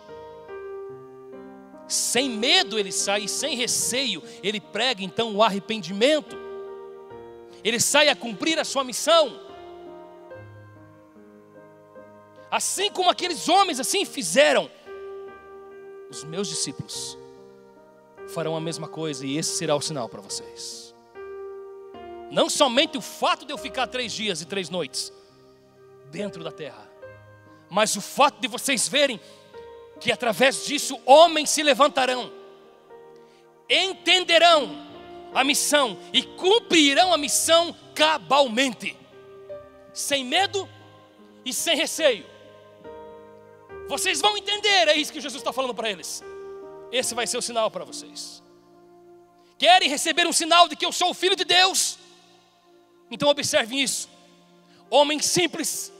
[1.87, 6.35] sem medo ele sai, sem receio, ele prega então o arrependimento,
[7.63, 9.41] ele sai a cumprir a sua missão.
[12.49, 14.69] Assim como aqueles homens assim fizeram,
[16.09, 17.17] os meus discípulos
[18.27, 20.93] farão a mesma coisa e esse será o sinal para vocês.
[22.31, 25.11] Não somente o fato de eu ficar três dias e três noites
[26.13, 26.87] dentro da terra,
[27.69, 29.19] mas o fato de vocês verem
[29.99, 32.31] que através disso homens se levantarão,
[33.67, 34.77] entenderão
[35.33, 38.95] a missão e cumprirão a missão cabalmente,
[39.91, 40.69] sem medo
[41.43, 42.25] e sem receio.
[43.89, 46.23] Vocês vão entender, é isso que Jesus está falando para eles.
[46.91, 48.43] Esse vai ser o sinal para vocês.
[49.57, 51.97] Querem receber um sinal de que eu sou o Filho de Deus?
[53.09, 54.09] Então observem isso.
[54.89, 55.92] Homens simples,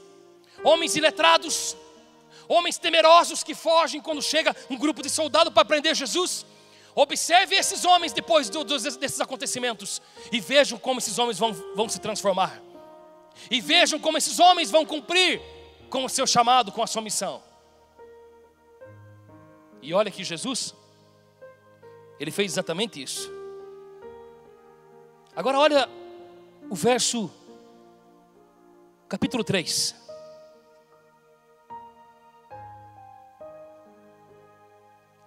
[0.64, 1.76] homens iletrados,
[2.48, 6.44] homens temerosos que fogem quando chega um grupo de soldados para prender Jesus.
[6.94, 10.00] Observe esses homens depois do, dos, desses acontecimentos
[10.32, 12.62] e vejam como esses homens vão, vão se transformar.
[13.50, 15.40] E vejam como esses homens vão cumprir
[15.90, 17.42] com o seu chamado, com a sua missão.
[19.82, 20.74] E olha que Jesus,
[22.18, 23.30] ele fez exatamente isso.
[25.36, 25.88] Agora olha
[26.70, 27.30] o verso,
[29.08, 30.03] capítulo 3.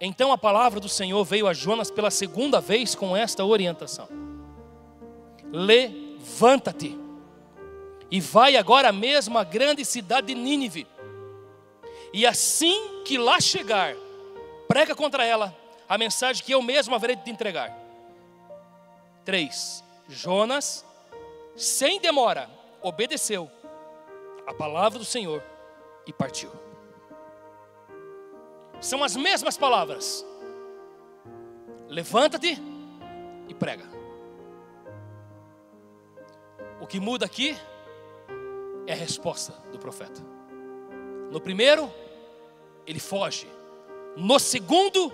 [0.00, 4.08] Então a palavra do Senhor veio a Jonas pela segunda vez com esta orientação:
[5.52, 6.96] Levanta-te
[8.10, 10.86] e vai agora mesmo à grande cidade de Nínive.
[12.12, 13.94] E assim que lá chegar,
[14.66, 15.54] prega contra ela
[15.88, 17.76] a mensagem que eu mesmo haverei de te entregar.
[19.24, 19.84] 3.
[20.08, 20.86] Jonas,
[21.56, 22.48] sem demora,
[22.80, 23.50] obedeceu
[24.46, 25.42] a palavra do Senhor
[26.06, 26.50] e partiu.
[28.80, 30.24] São as mesmas palavras.
[31.88, 32.56] Levanta-te
[33.48, 33.84] e prega.
[36.80, 37.56] O que muda aqui
[38.86, 40.22] é a resposta do profeta.
[41.30, 41.92] No primeiro,
[42.86, 43.46] ele foge.
[44.16, 45.12] No segundo,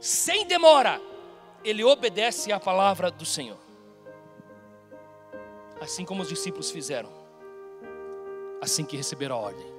[0.00, 1.00] sem demora,
[1.64, 3.58] ele obedece à palavra do Senhor.
[5.80, 7.10] Assim como os discípulos fizeram,
[8.60, 9.71] assim que receberam a ordem.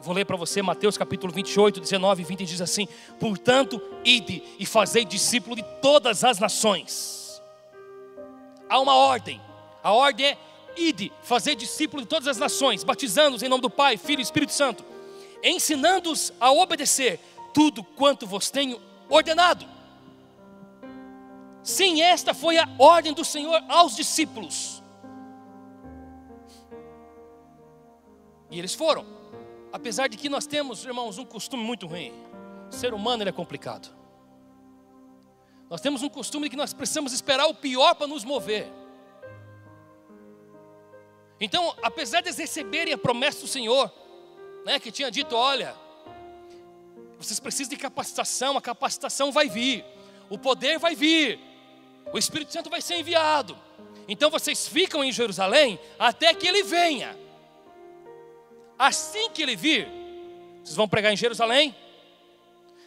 [0.00, 2.86] Vou ler para você Mateus capítulo 28, 19 e 20 diz assim:
[3.18, 7.42] Portanto, ide e fazei discípulo de todas as nações.
[8.68, 9.40] Há uma ordem.
[9.82, 10.38] A ordem é
[10.76, 14.52] ide, fazer discípulo de todas as nações, batizando-os em nome do Pai, Filho e Espírito
[14.52, 14.84] Santo,
[15.42, 17.18] ensinando-os a obedecer
[17.52, 19.66] tudo quanto vos tenho ordenado.
[21.62, 24.82] Sim, esta foi a ordem do Senhor aos discípulos.
[28.50, 29.04] E eles foram.
[29.72, 32.12] Apesar de que nós temos, irmãos, um costume muito ruim.
[32.70, 33.94] O ser humano ele é complicado.
[35.68, 38.66] Nós temos um costume de que nós precisamos esperar o pior para nos mover.
[41.40, 43.92] Então, apesar de eles receberem a promessa do Senhor,
[44.64, 45.74] né, que tinha dito: olha,
[47.18, 49.84] vocês precisam de capacitação, a capacitação vai vir,
[50.30, 51.38] o poder vai vir,
[52.12, 53.56] o Espírito Santo vai ser enviado.
[54.08, 57.14] Então vocês ficam em Jerusalém até que ele venha.
[58.78, 59.88] Assim que ele vir,
[60.62, 61.74] vocês vão pregar em Jerusalém,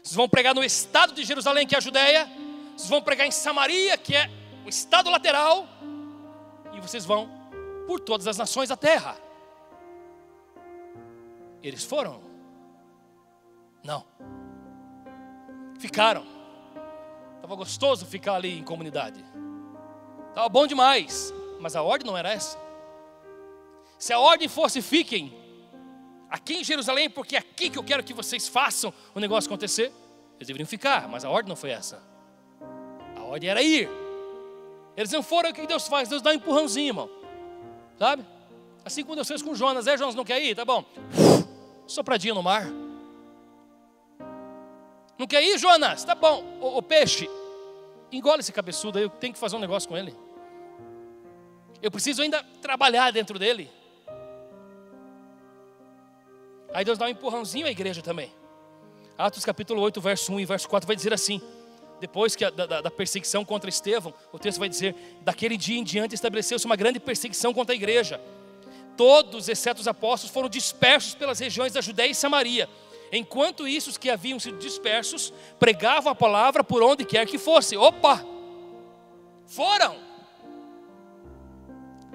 [0.01, 2.29] vocês vão pregar no estado de Jerusalém, que é a Judéia,
[2.75, 4.29] vocês vão pregar em Samaria, que é
[4.65, 5.67] o estado lateral,
[6.73, 7.29] e vocês vão
[7.85, 9.17] por todas as nações da terra.
[11.61, 12.21] Eles foram?
[13.83, 14.05] Não.
[15.79, 16.25] Ficaram.
[17.35, 19.23] Estava gostoso ficar ali em comunidade.
[20.29, 21.33] Estava bom demais.
[21.59, 22.57] Mas a ordem não era essa.
[23.99, 25.40] Se a ordem fosse fiquem,
[26.31, 29.91] aqui em Jerusalém, porque é aqui que eu quero que vocês façam o negócio acontecer.
[30.37, 32.01] Eles deveriam ficar, mas a ordem não foi essa.
[33.17, 33.89] A ordem era ir.
[34.95, 36.07] Eles não foram, o que Deus faz?
[36.07, 37.09] Deus dá um empurrãozinho, irmão.
[37.99, 38.25] Sabe?
[38.83, 39.85] Assim como Deus fez com Jonas.
[39.85, 40.55] É, Jonas, não quer ir?
[40.55, 40.85] Tá bom.
[41.85, 42.65] Sopradinho no mar.
[45.17, 46.03] Não quer ir, Jonas?
[46.03, 46.43] Tá bom.
[46.59, 47.29] O, o peixe,
[48.11, 50.15] engole esse cabeçudo aí, eu tenho que fazer um negócio com ele.
[51.81, 53.69] Eu preciso ainda trabalhar dentro dele.
[56.73, 58.31] Aí Deus dá um empurrãozinho à igreja também.
[59.17, 61.41] Atos capítulo 8, verso 1 e verso 4 vai dizer assim:
[61.99, 65.83] depois que a, da, da, perseguição contra Estevão, o texto vai dizer: daquele dia em
[65.83, 68.21] diante estabeleceu-se uma grande perseguição contra a igreja.
[68.95, 72.69] Todos, exceto os apóstolos, foram dispersos pelas regiões da Judéia e Samaria.
[73.11, 77.75] Enquanto isso, os que haviam sido dispersos pregavam a palavra por onde quer que fosse.
[77.75, 78.25] Opa!
[79.45, 79.97] Foram!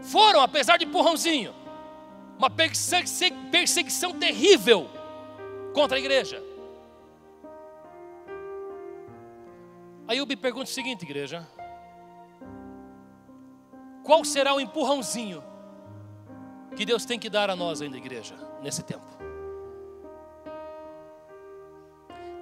[0.02, 1.54] Foram, apesar de empurrãozinho
[2.38, 4.88] uma perseguição terrível
[5.72, 6.42] contra a igreja.
[10.08, 11.46] Aí eu me pergunto o seguinte, igreja:
[14.04, 15.42] qual será o empurrãozinho
[16.76, 19.04] que Deus tem que dar a nós ainda, igreja, nesse tempo?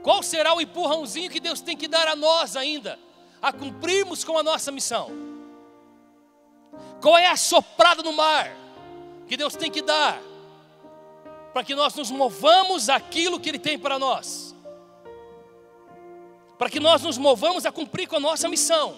[0.03, 2.99] Qual será o empurrãozinho que Deus tem que dar a nós ainda,
[3.40, 5.09] a cumprirmos com a nossa missão?
[7.01, 8.64] Qual é a soprada no mar
[9.27, 10.20] que Deus tem que dar
[11.53, 14.55] para que nós nos movamos aquilo que Ele tem para nós?
[16.59, 18.97] Para que nós nos movamos a cumprir com a nossa missão.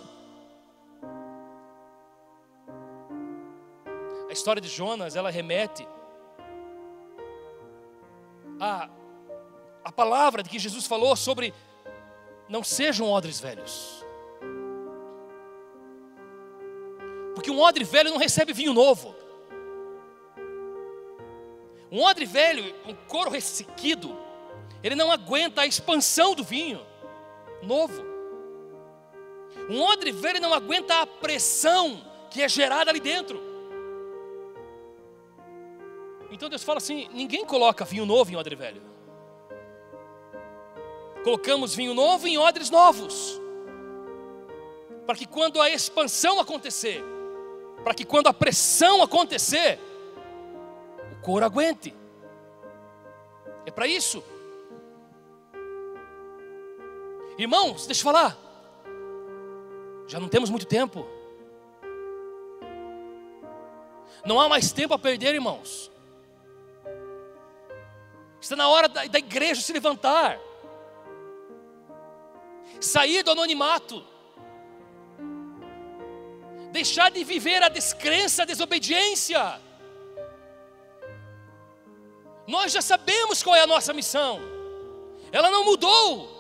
[4.29, 5.87] A história de Jonas, ela remete
[8.61, 8.89] a
[9.87, 11.55] a palavra de que Jesus falou sobre
[12.49, 14.05] não sejam odres velhos.
[17.37, 19.15] Porque um odre velho não recebe vinho novo.
[21.91, 24.17] Um odre velho, um couro ressequido,
[24.83, 26.85] ele não aguenta a expansão do vinho
[27.63, 28.05] novo.
[29.69, 33.41] Um odre velho não aguenta a pressão que é gerada ali dentro.
[36.31, 38.83] Então Deus fala assim: ninguém coloca vinho novo em odre velho.
[41.25, 43.41] Colocamos vinho novo em odres novos.
[45.07, 47.03] Para que quando a expansão acontecer,
[47.83, 49.79] para que quando a pressão acontecer,
[51.27, 51.93] o couro aguente.
[53.65, 54.23] É para isso.
[57.37, 58.39] Irmãos, deixa eu falar.
[60.07, 61.05] Já não temos muito tempo.
[64.25, 65.91] Não há mais tempo a perder, irmãos.
[68.41, 70.39] Está na hora da, da igreja se levantar
[72.81, 74.05] sair do anonimato,
[76.71, 79.66] deixar de viver a descrença, a desobediência.
[82.47, 84.41] Nós já sabemos qual é a nossa missão,
[85.33, 86.35] ela não mudou.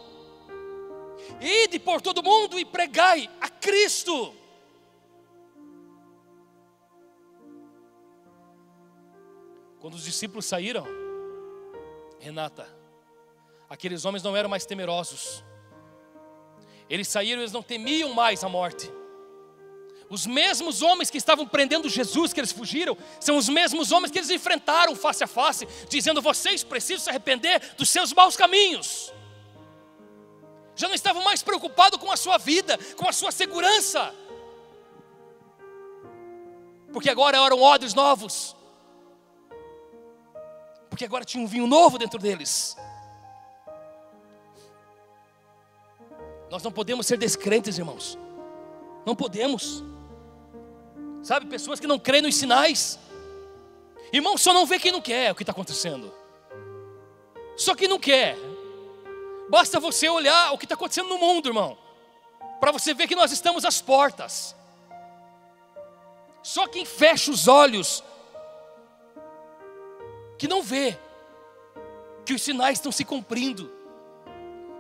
[1.41, 4.35] Ide por todo mundo e pregai a Cristo.
[9.81, 10.87] Quando os discípulos saíram,
[12.19, 12.69] Renata,
[13.69, 15.45] aqueles homens não eram mais temerosos.
[16.89, 18.91] Eles saíram, eles não temiam mais a morte.
[20.09, 24.19] Os mesmos homens que estavam prendendo Jesus, que eles fugiram, são os mesmos homens que
[24.19, 29.13] eles enfrentaram face a face, dizendo: vocês precisam se arrepender dos seus maus caminhos.
[30.77, 34.15] Já não estavam mais preocupados com a sua vida, com a sua segurança,
[36.93, 38.55] porque agora eram odres novos,
[40.89, 42.77] porque agora tinha um vinho novo dentro deles.
[46.49, 48.17] Nós não podemos ser descrentes, irmãos.
[49.05, 49.83] Não podemos.
[51.23, 52.99] Sabe, pessoas que não creem nos sinais.
[54.13, 56.13] Irmão, só não vê quem não quer o que está acontecendo.
[57.57, 58.37] Só quem não quer.
[59.49, 61.77] Basta você olhar o que está acontecendo no mundo, irmão.
[62.61, 64.55] Para você ver que nós estamos às portas.
[66.43, 68.05] Só quem fecha os olhos,
[70.39, 70.97] que não vê,
[72.25, 73.77] que os sinais estão se cumprindo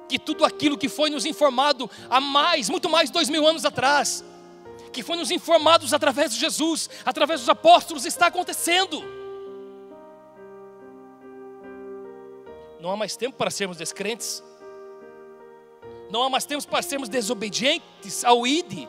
[0.08, 3.64] que tudo aquilo que foi nos informado há mais, muito mais de dois mil anos
[3.64, 4.24] atrás,
[4.96, 9.04] que foi nos informados através de Jesus, através dos apóstolos, está acontecendo.
[12.80, 14.42] Não há mais tempo para sermos descrentes,
[16.08, 18.88] não há mais tempo para sermos desobedientes ao ID.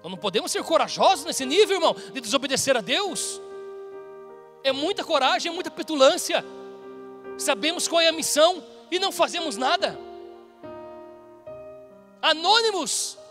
[0.00, 3.40] Nós não podemos ser corajosos nesse nível, irmão, de desobedecer a Deus.
[4.62, 6.44] É muita coragem, é muita petulância.
[7.36, 8.62] Sabemos qual é a missão,
[8.92, 9.98] e não fazemos nada.
[12.20, 13.21] Anônimos.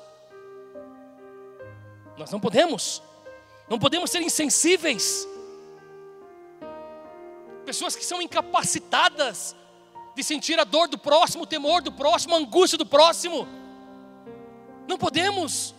[2.18, 3.02] Nós não podemos.
[3.70, 5.28] Não podemos ser insensíveis.
[7.66, 9.56] Pessoas que são incapacitadas
[10.16, 13.48] de sentir a dor do próximo, o temor do próximo, a angústia do próximo.
[14.88, 15.74] Não podemos.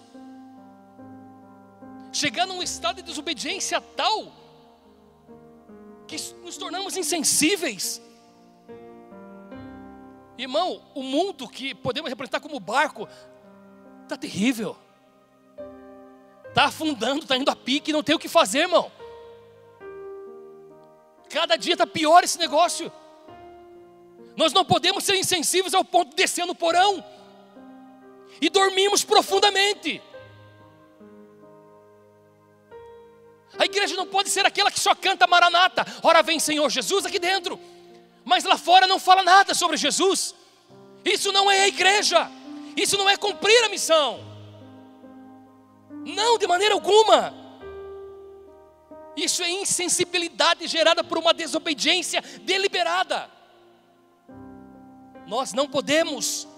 [2.12, 4.33] Chegar num estado de desobediência tal
[6.07, 8.01] que nos tornamos insensíveis.
[10.37, 13.09] Irmão, o mundo que podemos representar como barco
[14.03, 14.76] está terrível.
[16.53, 18.92] Está afundando, está indo a pique, não tem o que fazer, irmão.
[21.30, 22.92] Cada dia está pior esse negócio.
[24.36, 27.03] Nós não podemos ser insensíveis ao ponto de descer no porão
[28.40, 30.03] e dormimos profundamente.
[33.59, 37.18] A igreja não pode ser aquela que só canta maranata, ora vem Senhor Jesus aqui
[37.18, 37.59] dentro
[38.24, 40.34] mas lá fora não fala nada sobre Jesus.
[41.05, 42.30] Isso não é a igreja,
[42.76, 44.32] isso não é cumprir a missão.
[46.05, 47.34] Não, de maneira alguma.
[49.16, 53.30] Isso é insensibilidade gerada por uma desobediência deliberada.
[55.26, 56.48] Nós não podemos,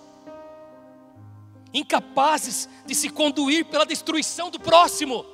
[1.72, 5.26] incapazes de se conduir pela destruição do próximo.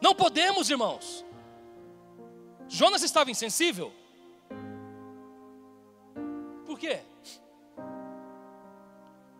[0.00, 1.24] Não podemos, irmãos.
[2.68, 3.92] Jonas estava insensível?
[6.80, 7.00] quê?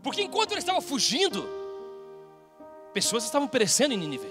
[0.02, 1.48] Porque enquanto ele estava fugindo,
[2.92, 4.30] pessoas estavam perecendo em Nínive.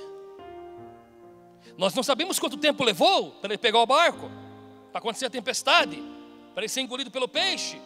[1.77, 4.29] Nós não sabemos quanto tempo levou para ele pegar o barco,
[4.91, 6.03] para acontecer a tempestade,
[6.53, 7.79] para ele ser engolido pelo peixe,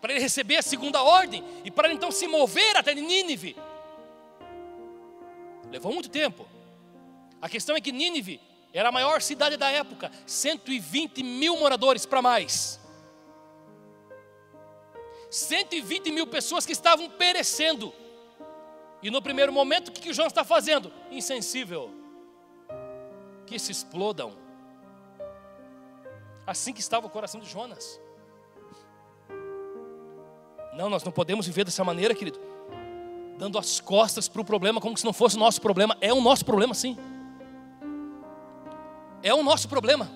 [0.00, 3.56] para ele receber a segunda ordem e para ele então se mover até Nínive.
[5.70, 6.46] Levou muito tempo.
[7.40, 8.40] A questão é que Nínive
[8.72, 12.78] era a maior cidade da época, 120 mil moradores para mais.
[15.30, 17.92] 120 mil pessoas que estavam perecendo.
[19.02, 20.92] E no primeiro momento, o que, que João está fazendo?
[21.10, 21.90] Insensível.
[23.46, 24.32] Que se explodam.
[26.46, 28.00] Assim que estava o coração de Jonas.
[30.74, 32.40] Não, nós não podemos viver dessa maneira, querido.
[33.36, 35.96] Dando as costas para o problema como se não fosse o nosso problema.
[36.00, 36.96] É o nosso problema, sim.
[39.22, 40.10] É o nosso problema.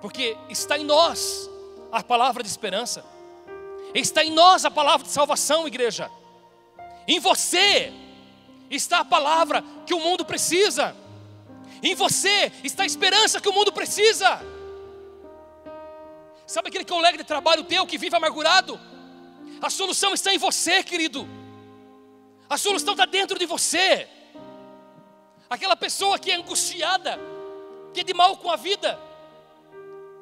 [0.00, 1.50] Porque está em nós
[1.90, 3.04] a palavra de esperança.
[3.94, 6.10] Está em nós a palavra de salvação, igreja.
[7.08, 7.90] Em você
[8.70, 10.94] está a palavra que o mundo precisa.
[11.82, 14.42] Em você está a esperança que o mundo precisa.
[16.46, 18.78] Sabe aquele colega de trabalho teu que vive amargurado?
[19.62, 21.26] A solução está em você, querido.
[22.48, 24.06] A solução está dentro de você.
[25.48, 27.18] Aquela pessoa que é angustiada,
[27.94, 29.00] que é de mal com a vida,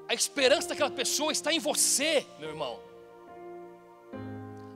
[0.09, 2.86] a esperança daquela pessoa está em você, meu irmão.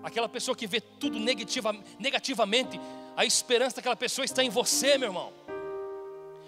[0.02, 2.80] Aquela pessoa que vê tudo negativa, negativamente,
[3.16, 5.32] a esperança daquela pessoa está em você, meu irmão.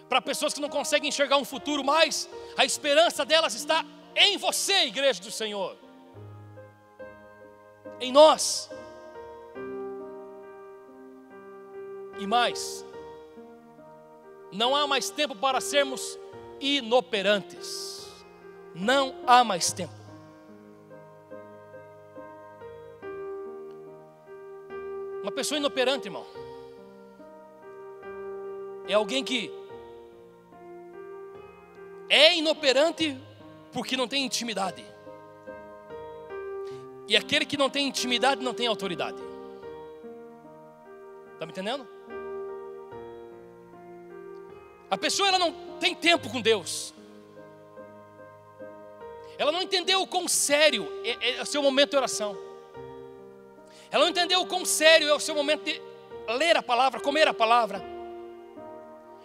[0.08, 3.84] Para pessoas que não conseguem enxergar um futuro mais, a esperança delas está
[4.14, 5.76] em você, igreja do Senhor.
[8.00, 8.70] Em nós.
[12.18, 12.84] E mais,
[14.52, 16.18] não há mais tempo para sermos
[16.60, 18.06] inoperantes.
[18.74, 20.01] Não há mais tempo.
[25.22, 26.26] Uma pessoa inoperante, irmão,
[28.88, 29.52] é alguém que
[32.08, 33.16] é inoperante
[33.72, 34.84] porque não tem intimidade.
[37.08, 39.18] E aquele que não tem intimidade não tem autoridade.
[41.34, 41.86] Está me entendendo?
[44.90, 46.92] A pessoa ela não tem tempo com Deus.
[49.38, 52.51] Ela não entendeu o quão sério é, é o seu momento de oração.
[53.92, 55.80] Ela não entendeu o quão sério é o seu momento de
[56.38, 57.84] ler a palavra, comer a palavra.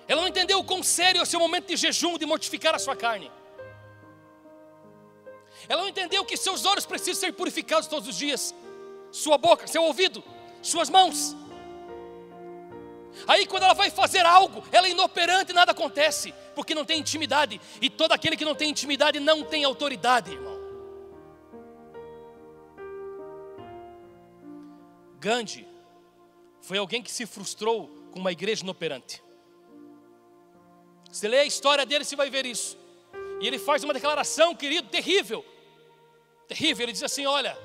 [0.06, 2.80] Ela não entendeu o quão sério é o seu momento de jejum, de mortificar a
[2.80, 3.32] sua carne.
[5.70, 8.54] Ela não entendeu que seus olhos precisam ser purificados todos os dias,
[9.10, 10.22] sua boca, seu ouvido,
[10.62, 11.34] suas mãos.
[13.26, 17.00] Aí quando ela vai fazer algo, ela é inoperante e nada acontece, porque não tem
[17.00, 17.60] intimidade.
[17.82, 20.57] E todo aquele que não tem intimidade não tem autoridade, irmão.
[25.20, 25.68] Gandhi
[26.62, 29.24] foi alguém que se frustrou com uma igreja inoperante.
[31.12, 32.78] Você lê a história dele, você vai ver isso.
[33.40, 35.46] E ele faz uma declaração, querido, terrível.
[36.48, 36.84] Terrível.
[36.84, 37.58] Ele diz assim: Olha,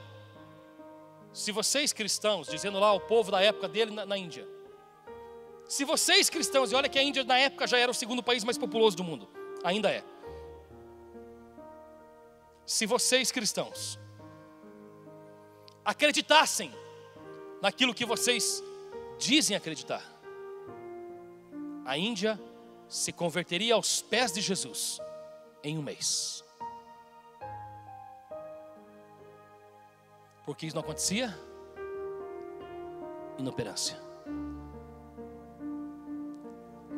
[1.33, 4.47] se vocês cristãos, dizendo lá o povo da época dele na, na Índia,
[5.69, 8.45] se vocês cristãos, e olha que a Índia na época já era o segundo país
[8.45, 9.29] mais populoso do mundo,
[9.65, 10.05] ainda é.
[12.67, 13.99] Se vocês cristãos
[15.85, 16.73] acreditassem
[17.63, 18.61] naquilo que vocês
[19.17, 20.03] dizem acreditar.
[21.85, 22.39] A Índia
[22.89, 25.01] se converteria aos pés de Jesus
[25.63, 26.43] em um mês.
[30.45, 31.33] Por que isso não acontecia?
[33.39, 33.97] Inoperância.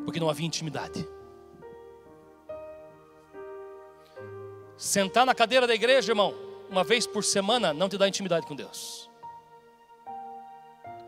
[0.05, 1.07] Porque não havia intimidade.
[4.79, 6.35] Sentar na cadeira da igreja, irmão,
[6.71, 9.11] uma vez por semana, não te dá intimidade com Deus.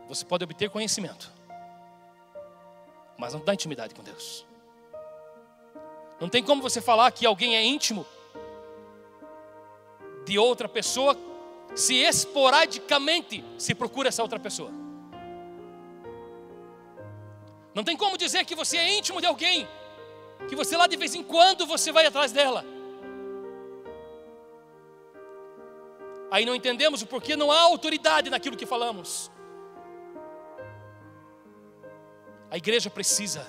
[0.07, 1.31] Você pode obter conhecimento,
[3.17, 4.45] mas não dá intimidade com Deus.
[6.19, 8.05] Não tem como você falar que alguém é íntimo
[10.25, 11.17] de outra pessoa
[11.75, 14.71] se esporadicamente se procura essa outra pessoa.
[17.73, 19.67] Não tem como dizer que você é íntimo de alguém,
[20.49, 22.65] que você lá de vez em quando você vai atrás dela.
[26.31, 29.29] Aí não entendemos o porquê não há autoridade naquilo que falamos.
[32.49, 33.45] A igreja precisa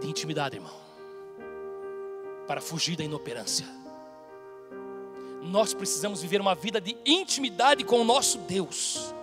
[0.00, 0.74] de intimidade, irmão,
[2.46, 3.66] para fugir da inoperância.
[5.42, 9.14] Nós precisamos viver uma vida de intimidade com o nosso Deus.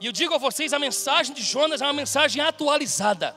[0.00, 3.34] E eu digo a vocês: a mensagem de Jonas é uma mensagem atualizada,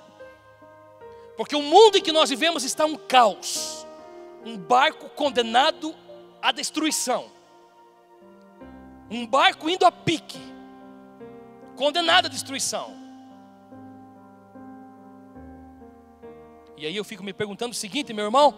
[1.35, 3.87] porque o mundo em que nós vivemos está um caos,
[4.45, 5.95] um barco condenado
[6.41, 7.35] à destruição.
[9.09, 10.39] Um barco indo a pique,
[11.75, 13.06] condenado à destruição.
[16.77, 18.55] E aí eu fico me perguntando o seguinte, meu irmão: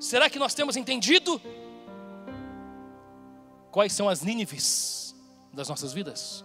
[0.00, 1.40] será que nós temos entendido
[3.70, 5.14] quais são as Nínives
[5.52, 6.42] das nossas vidas?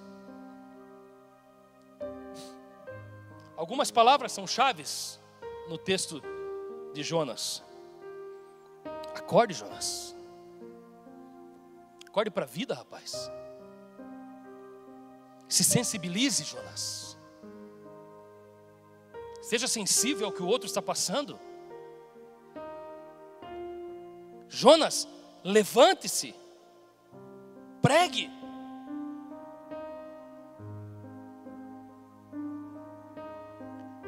[3.55, 5.17] Algumas palavras são chaves
[5.69, 6.21] no texto
[6.93, 7.63] de Jonas.
[9.15, 10.13] Acorde, Jonas.
[12.05, 13.31] Acorde para a vida, rapaz.
[15.47, 17.05] Se sensibilize, Jonas.
[19.46, 21.39] Seja sensível ao que o outro está passando.
[24.50, 25.08] Jonas,
[25.43, 26.34] levante-se.
[27.80, 28.28] Pregue.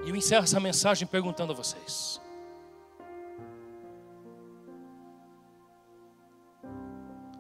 [0.04, 2.20] E eu encerro essa mensagem perguntando a vocês: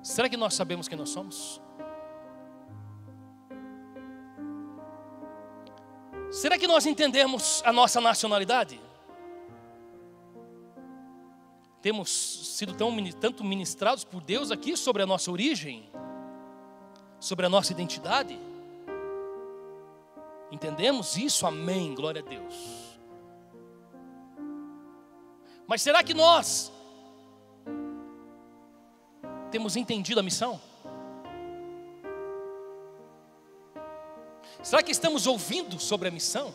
[0.03, 1.59] Será que nós sabemos quem nós somos?
[6.37, 8.79] Será que nós entendemos a nossa nacionalidade?
[11.81, 12.11] Temos
[12.55, 15.89] sido tão, tanto ministrados por Deus aqui sobre a nossa origem,
[17.19, 18.39] sobre a nossa identidade?
[20.51, 21.47] Entendemos isso?
[21.47, 21.95] Amém.
[21.95, 22.53] Glória a Deus.
[25.65, 26.71] Mas será que nós
[29.49, 30.61] temos entendido a missão?
[34.63, 36.53] Será que estamos ouvindo sobre a missão?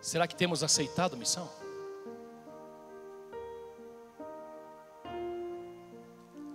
[0.00, 1.50] Será que temos aceitado a missão?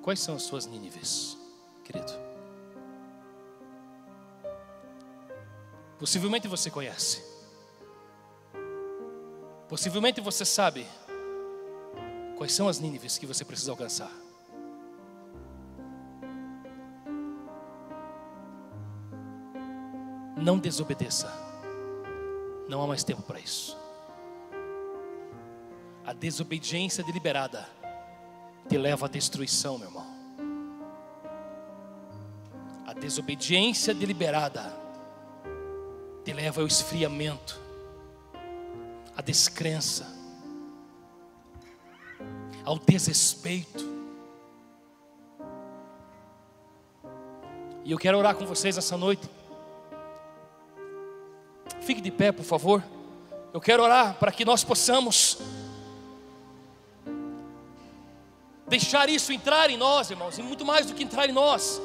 [0.02, 1.38] Quais são as suas Nínives,
[1.84, 2.12] querido?
[5.98, 7.24] Possivelmente você conhece.
[9.70, 10.86] Possivelmente você sabe
[12.44, 14.12] quais são as Nínives que você precisa alcançar.
[20.36, 21.32] Não desobedeça.
[22.68, 23.78] Não há mais tempo para isso.
[26.06, 27.66] A desobediência deliberada
[28.68, 30.08] te leva à destruição, meu irmão.
[32.86, 34.70] A desobediência deliberada
[36.26, 37.58] te leva ao esfriamento,
[39.16, 40.13] à descrença,
[42.66, 43.94] ao desrespeito.
[47.86, 49.30] E eu quero orar com vocês essa noite.
[51.82, 52.84] Fique de pé, por favor.
[53.54, 55.38] Eu quero orar para que nós possamos
[58.68, 61.82] deixar isso entrar em nós, irmãos, e muito mais do que entrar em nós.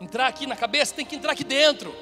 [0.00, 1.92] Entrar aqui na cabeça, tem que entrar aqui dentro.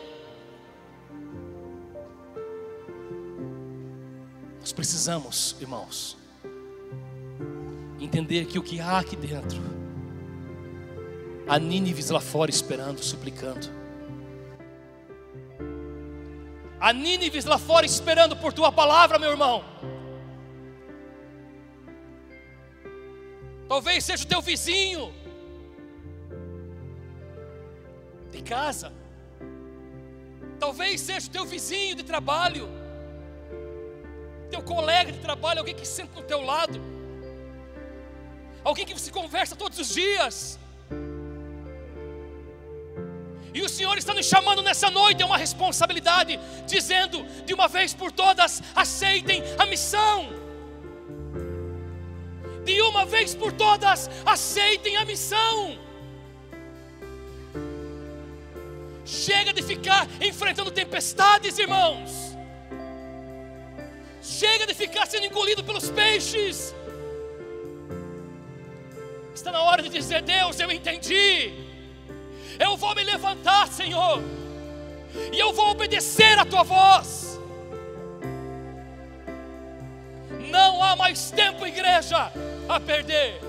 [4.61, 6.17] Nós precisamos, irmãos,
[8.01, 9.63] entender que o que há aqui dentro,
[11.47, 13.69] há Nínives lá fora esperando, suplicando.
[16.81, 19.65] Há Nínives lá fora esperando por tua palavra, meu irmão.
[23.69, 25.13] Talvez seja o teu vizinho
[28.31, 28.93] de casa.
[30.59, 32.69] Talvez seja o teu vizinho de trabalho.
[34.51, 36.94] Teu colega de trabalho, alguém que senta do teu lado.
[38.65, 40.59] Alguém que você conversa todos os dias.
[43.53, 47.95] E o Senhor está nos chamando nessa noite, é uma responsabilidade, dizendo de uma vez
[47.95, 50.45] por todas: aceitem a missão
[52.65, 55.79] de uma vez por todas, aceitem a missão.
[59.05, 62.11] Chega de ficar enfrentando tempestades, irmãos.
[64.23, 66.75] Chega de ficar sendo engolido pelos peixes.
[69.35, 71.53] Está na hora de dizer: Deus, eu entendi.
[72.59, 74.23] Eu vou me levantar, Senhor,
[75.33, 77.41] e eu vou obedecer a tua voz.
[80.51, 82.31] Não há mais tempo, igreja,
[82.69, 83.41] a perder.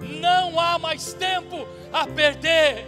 [0.00, 2.86] Não há mais tempo a perder.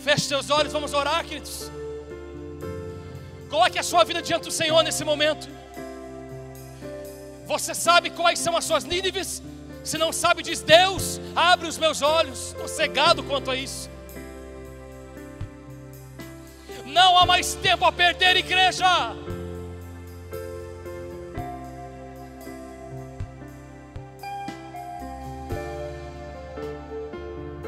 [0.00, 1.70] Feche seus olhos, vamos orar, queridos.
[3.48, 5.48] Coloque a sua vida diante do Senhor nesse momento.
[7.46, 9.42] Você sabe quais são as suas níveis?
[9.82, 12.48] Se não sabe, diz Deus, abre os meus olhos.
[12.48, 13.90] Estou cegado quanto a isso.
[16.86, 18.86] Não há mais tempo a perder, igreja.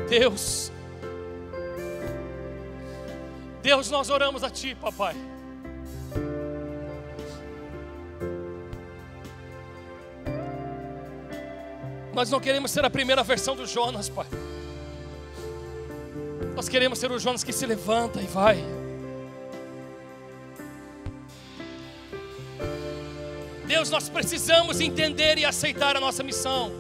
[0.09, 0.71] Deus,
[3.61, 5.17] Deus, nós oramos a Ti, papai.
[12.17, 14.27] Nós não queremos ser a primeira versão do Jonas, Pai.
[16.55, 18.57] Nós queremos ser o Jonas que se levanta e vai.
[23.67, 26.73] Deus, nós precisamos entender e aceitar a nossa missão.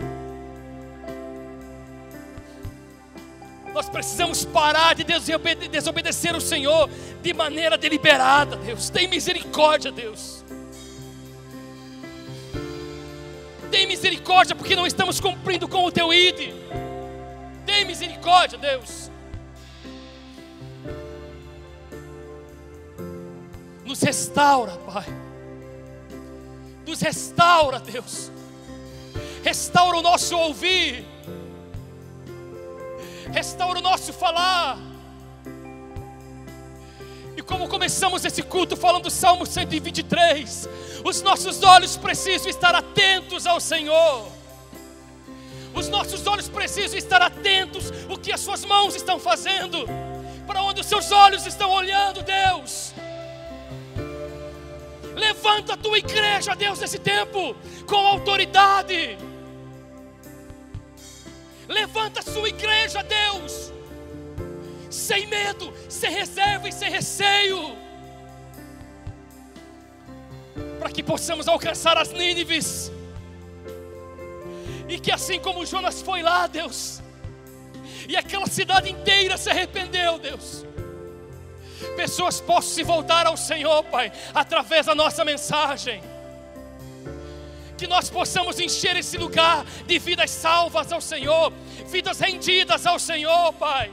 [3.74, 5.04] Nós precisamos parar de
[5.68, 6.88] desobedecer o Senhor
[7.20, 8.88] de maneira deliberada, Deus.
[8.88, 10.45] Tem misericórdia, Deus.
[13.96, 16.52] Misericórdia porque não estamos cumprindo com o teu ID.
[17.64, 19.10] Tem misericórdia, Deus.
[23.84, 25.26] Nos restaura, Pai
[26.86, 28.30] nos restaura, Deus.
[29.42, 31.04] Restaura o nosso ouvir,
[33.32, 34.78] restaura o nosso falar.
[37.46, 40.68] Como começamos esse culto falando do Salmo 123,
[41.04, 44.28] os nossos olhos precisam estar atentos ao Senhor.
[45.72, 49.86] Os nossos olhos precisam estar atentos o que as suas mãos estão fazendo,
[50.46, 52.92] para onde os seus olhos estão olhando, Deus.
[55.14, 57.54] Levanta a tua igreja, Deus, nesse tempo,
[57.86, 59.16] com autoridade.
[61.68, 63.72] Levanta a sua igreja, Deus,
[64.96, 67.76] sem medo, sem reserva e sem receio,
[70.78, 72.90] para que possamos alcançar as Nínives,
[74.88, 77.00] e que assim como Jonas foi lá, Deus,
[78.08, 80.66] e aquela cidade inteira se arrependeu, Deus
[81.96, 86.02] pessoas possam se voltar ao Senhor, Pai, através da nossa mensagem.
[87.76, 91.52] Que nós possamos encher esse lugar de vidas salvas ao Senhor,
[91.86, 93.90] vidas rendidas ao Senhor, Pai.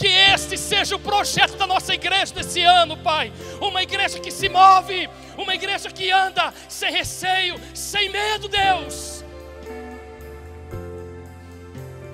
[0.00, 3.30] Que este seja o projeto da nossa igreja desse ano, Pai.
[3.60, 9.22] Uma igreja que se move, uma igreja que anda sem receio, sem medo, Deus.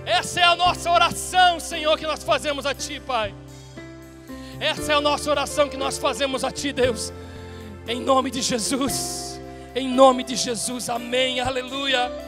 [0.05, 3.32] Essa é a nossa oração, Senhor, que nós fazemos a Ti, Pai.
[4.59, 7.12] Essa é a nossa oração que nós fazemos a Ti, Deus.
[7.87, 9.41] Em nome de Jesus.
[9.76, 10.91] Em nome de Jesus.
[10.91, 11.39] Amém.
[11.39, 12.26] Aleluia.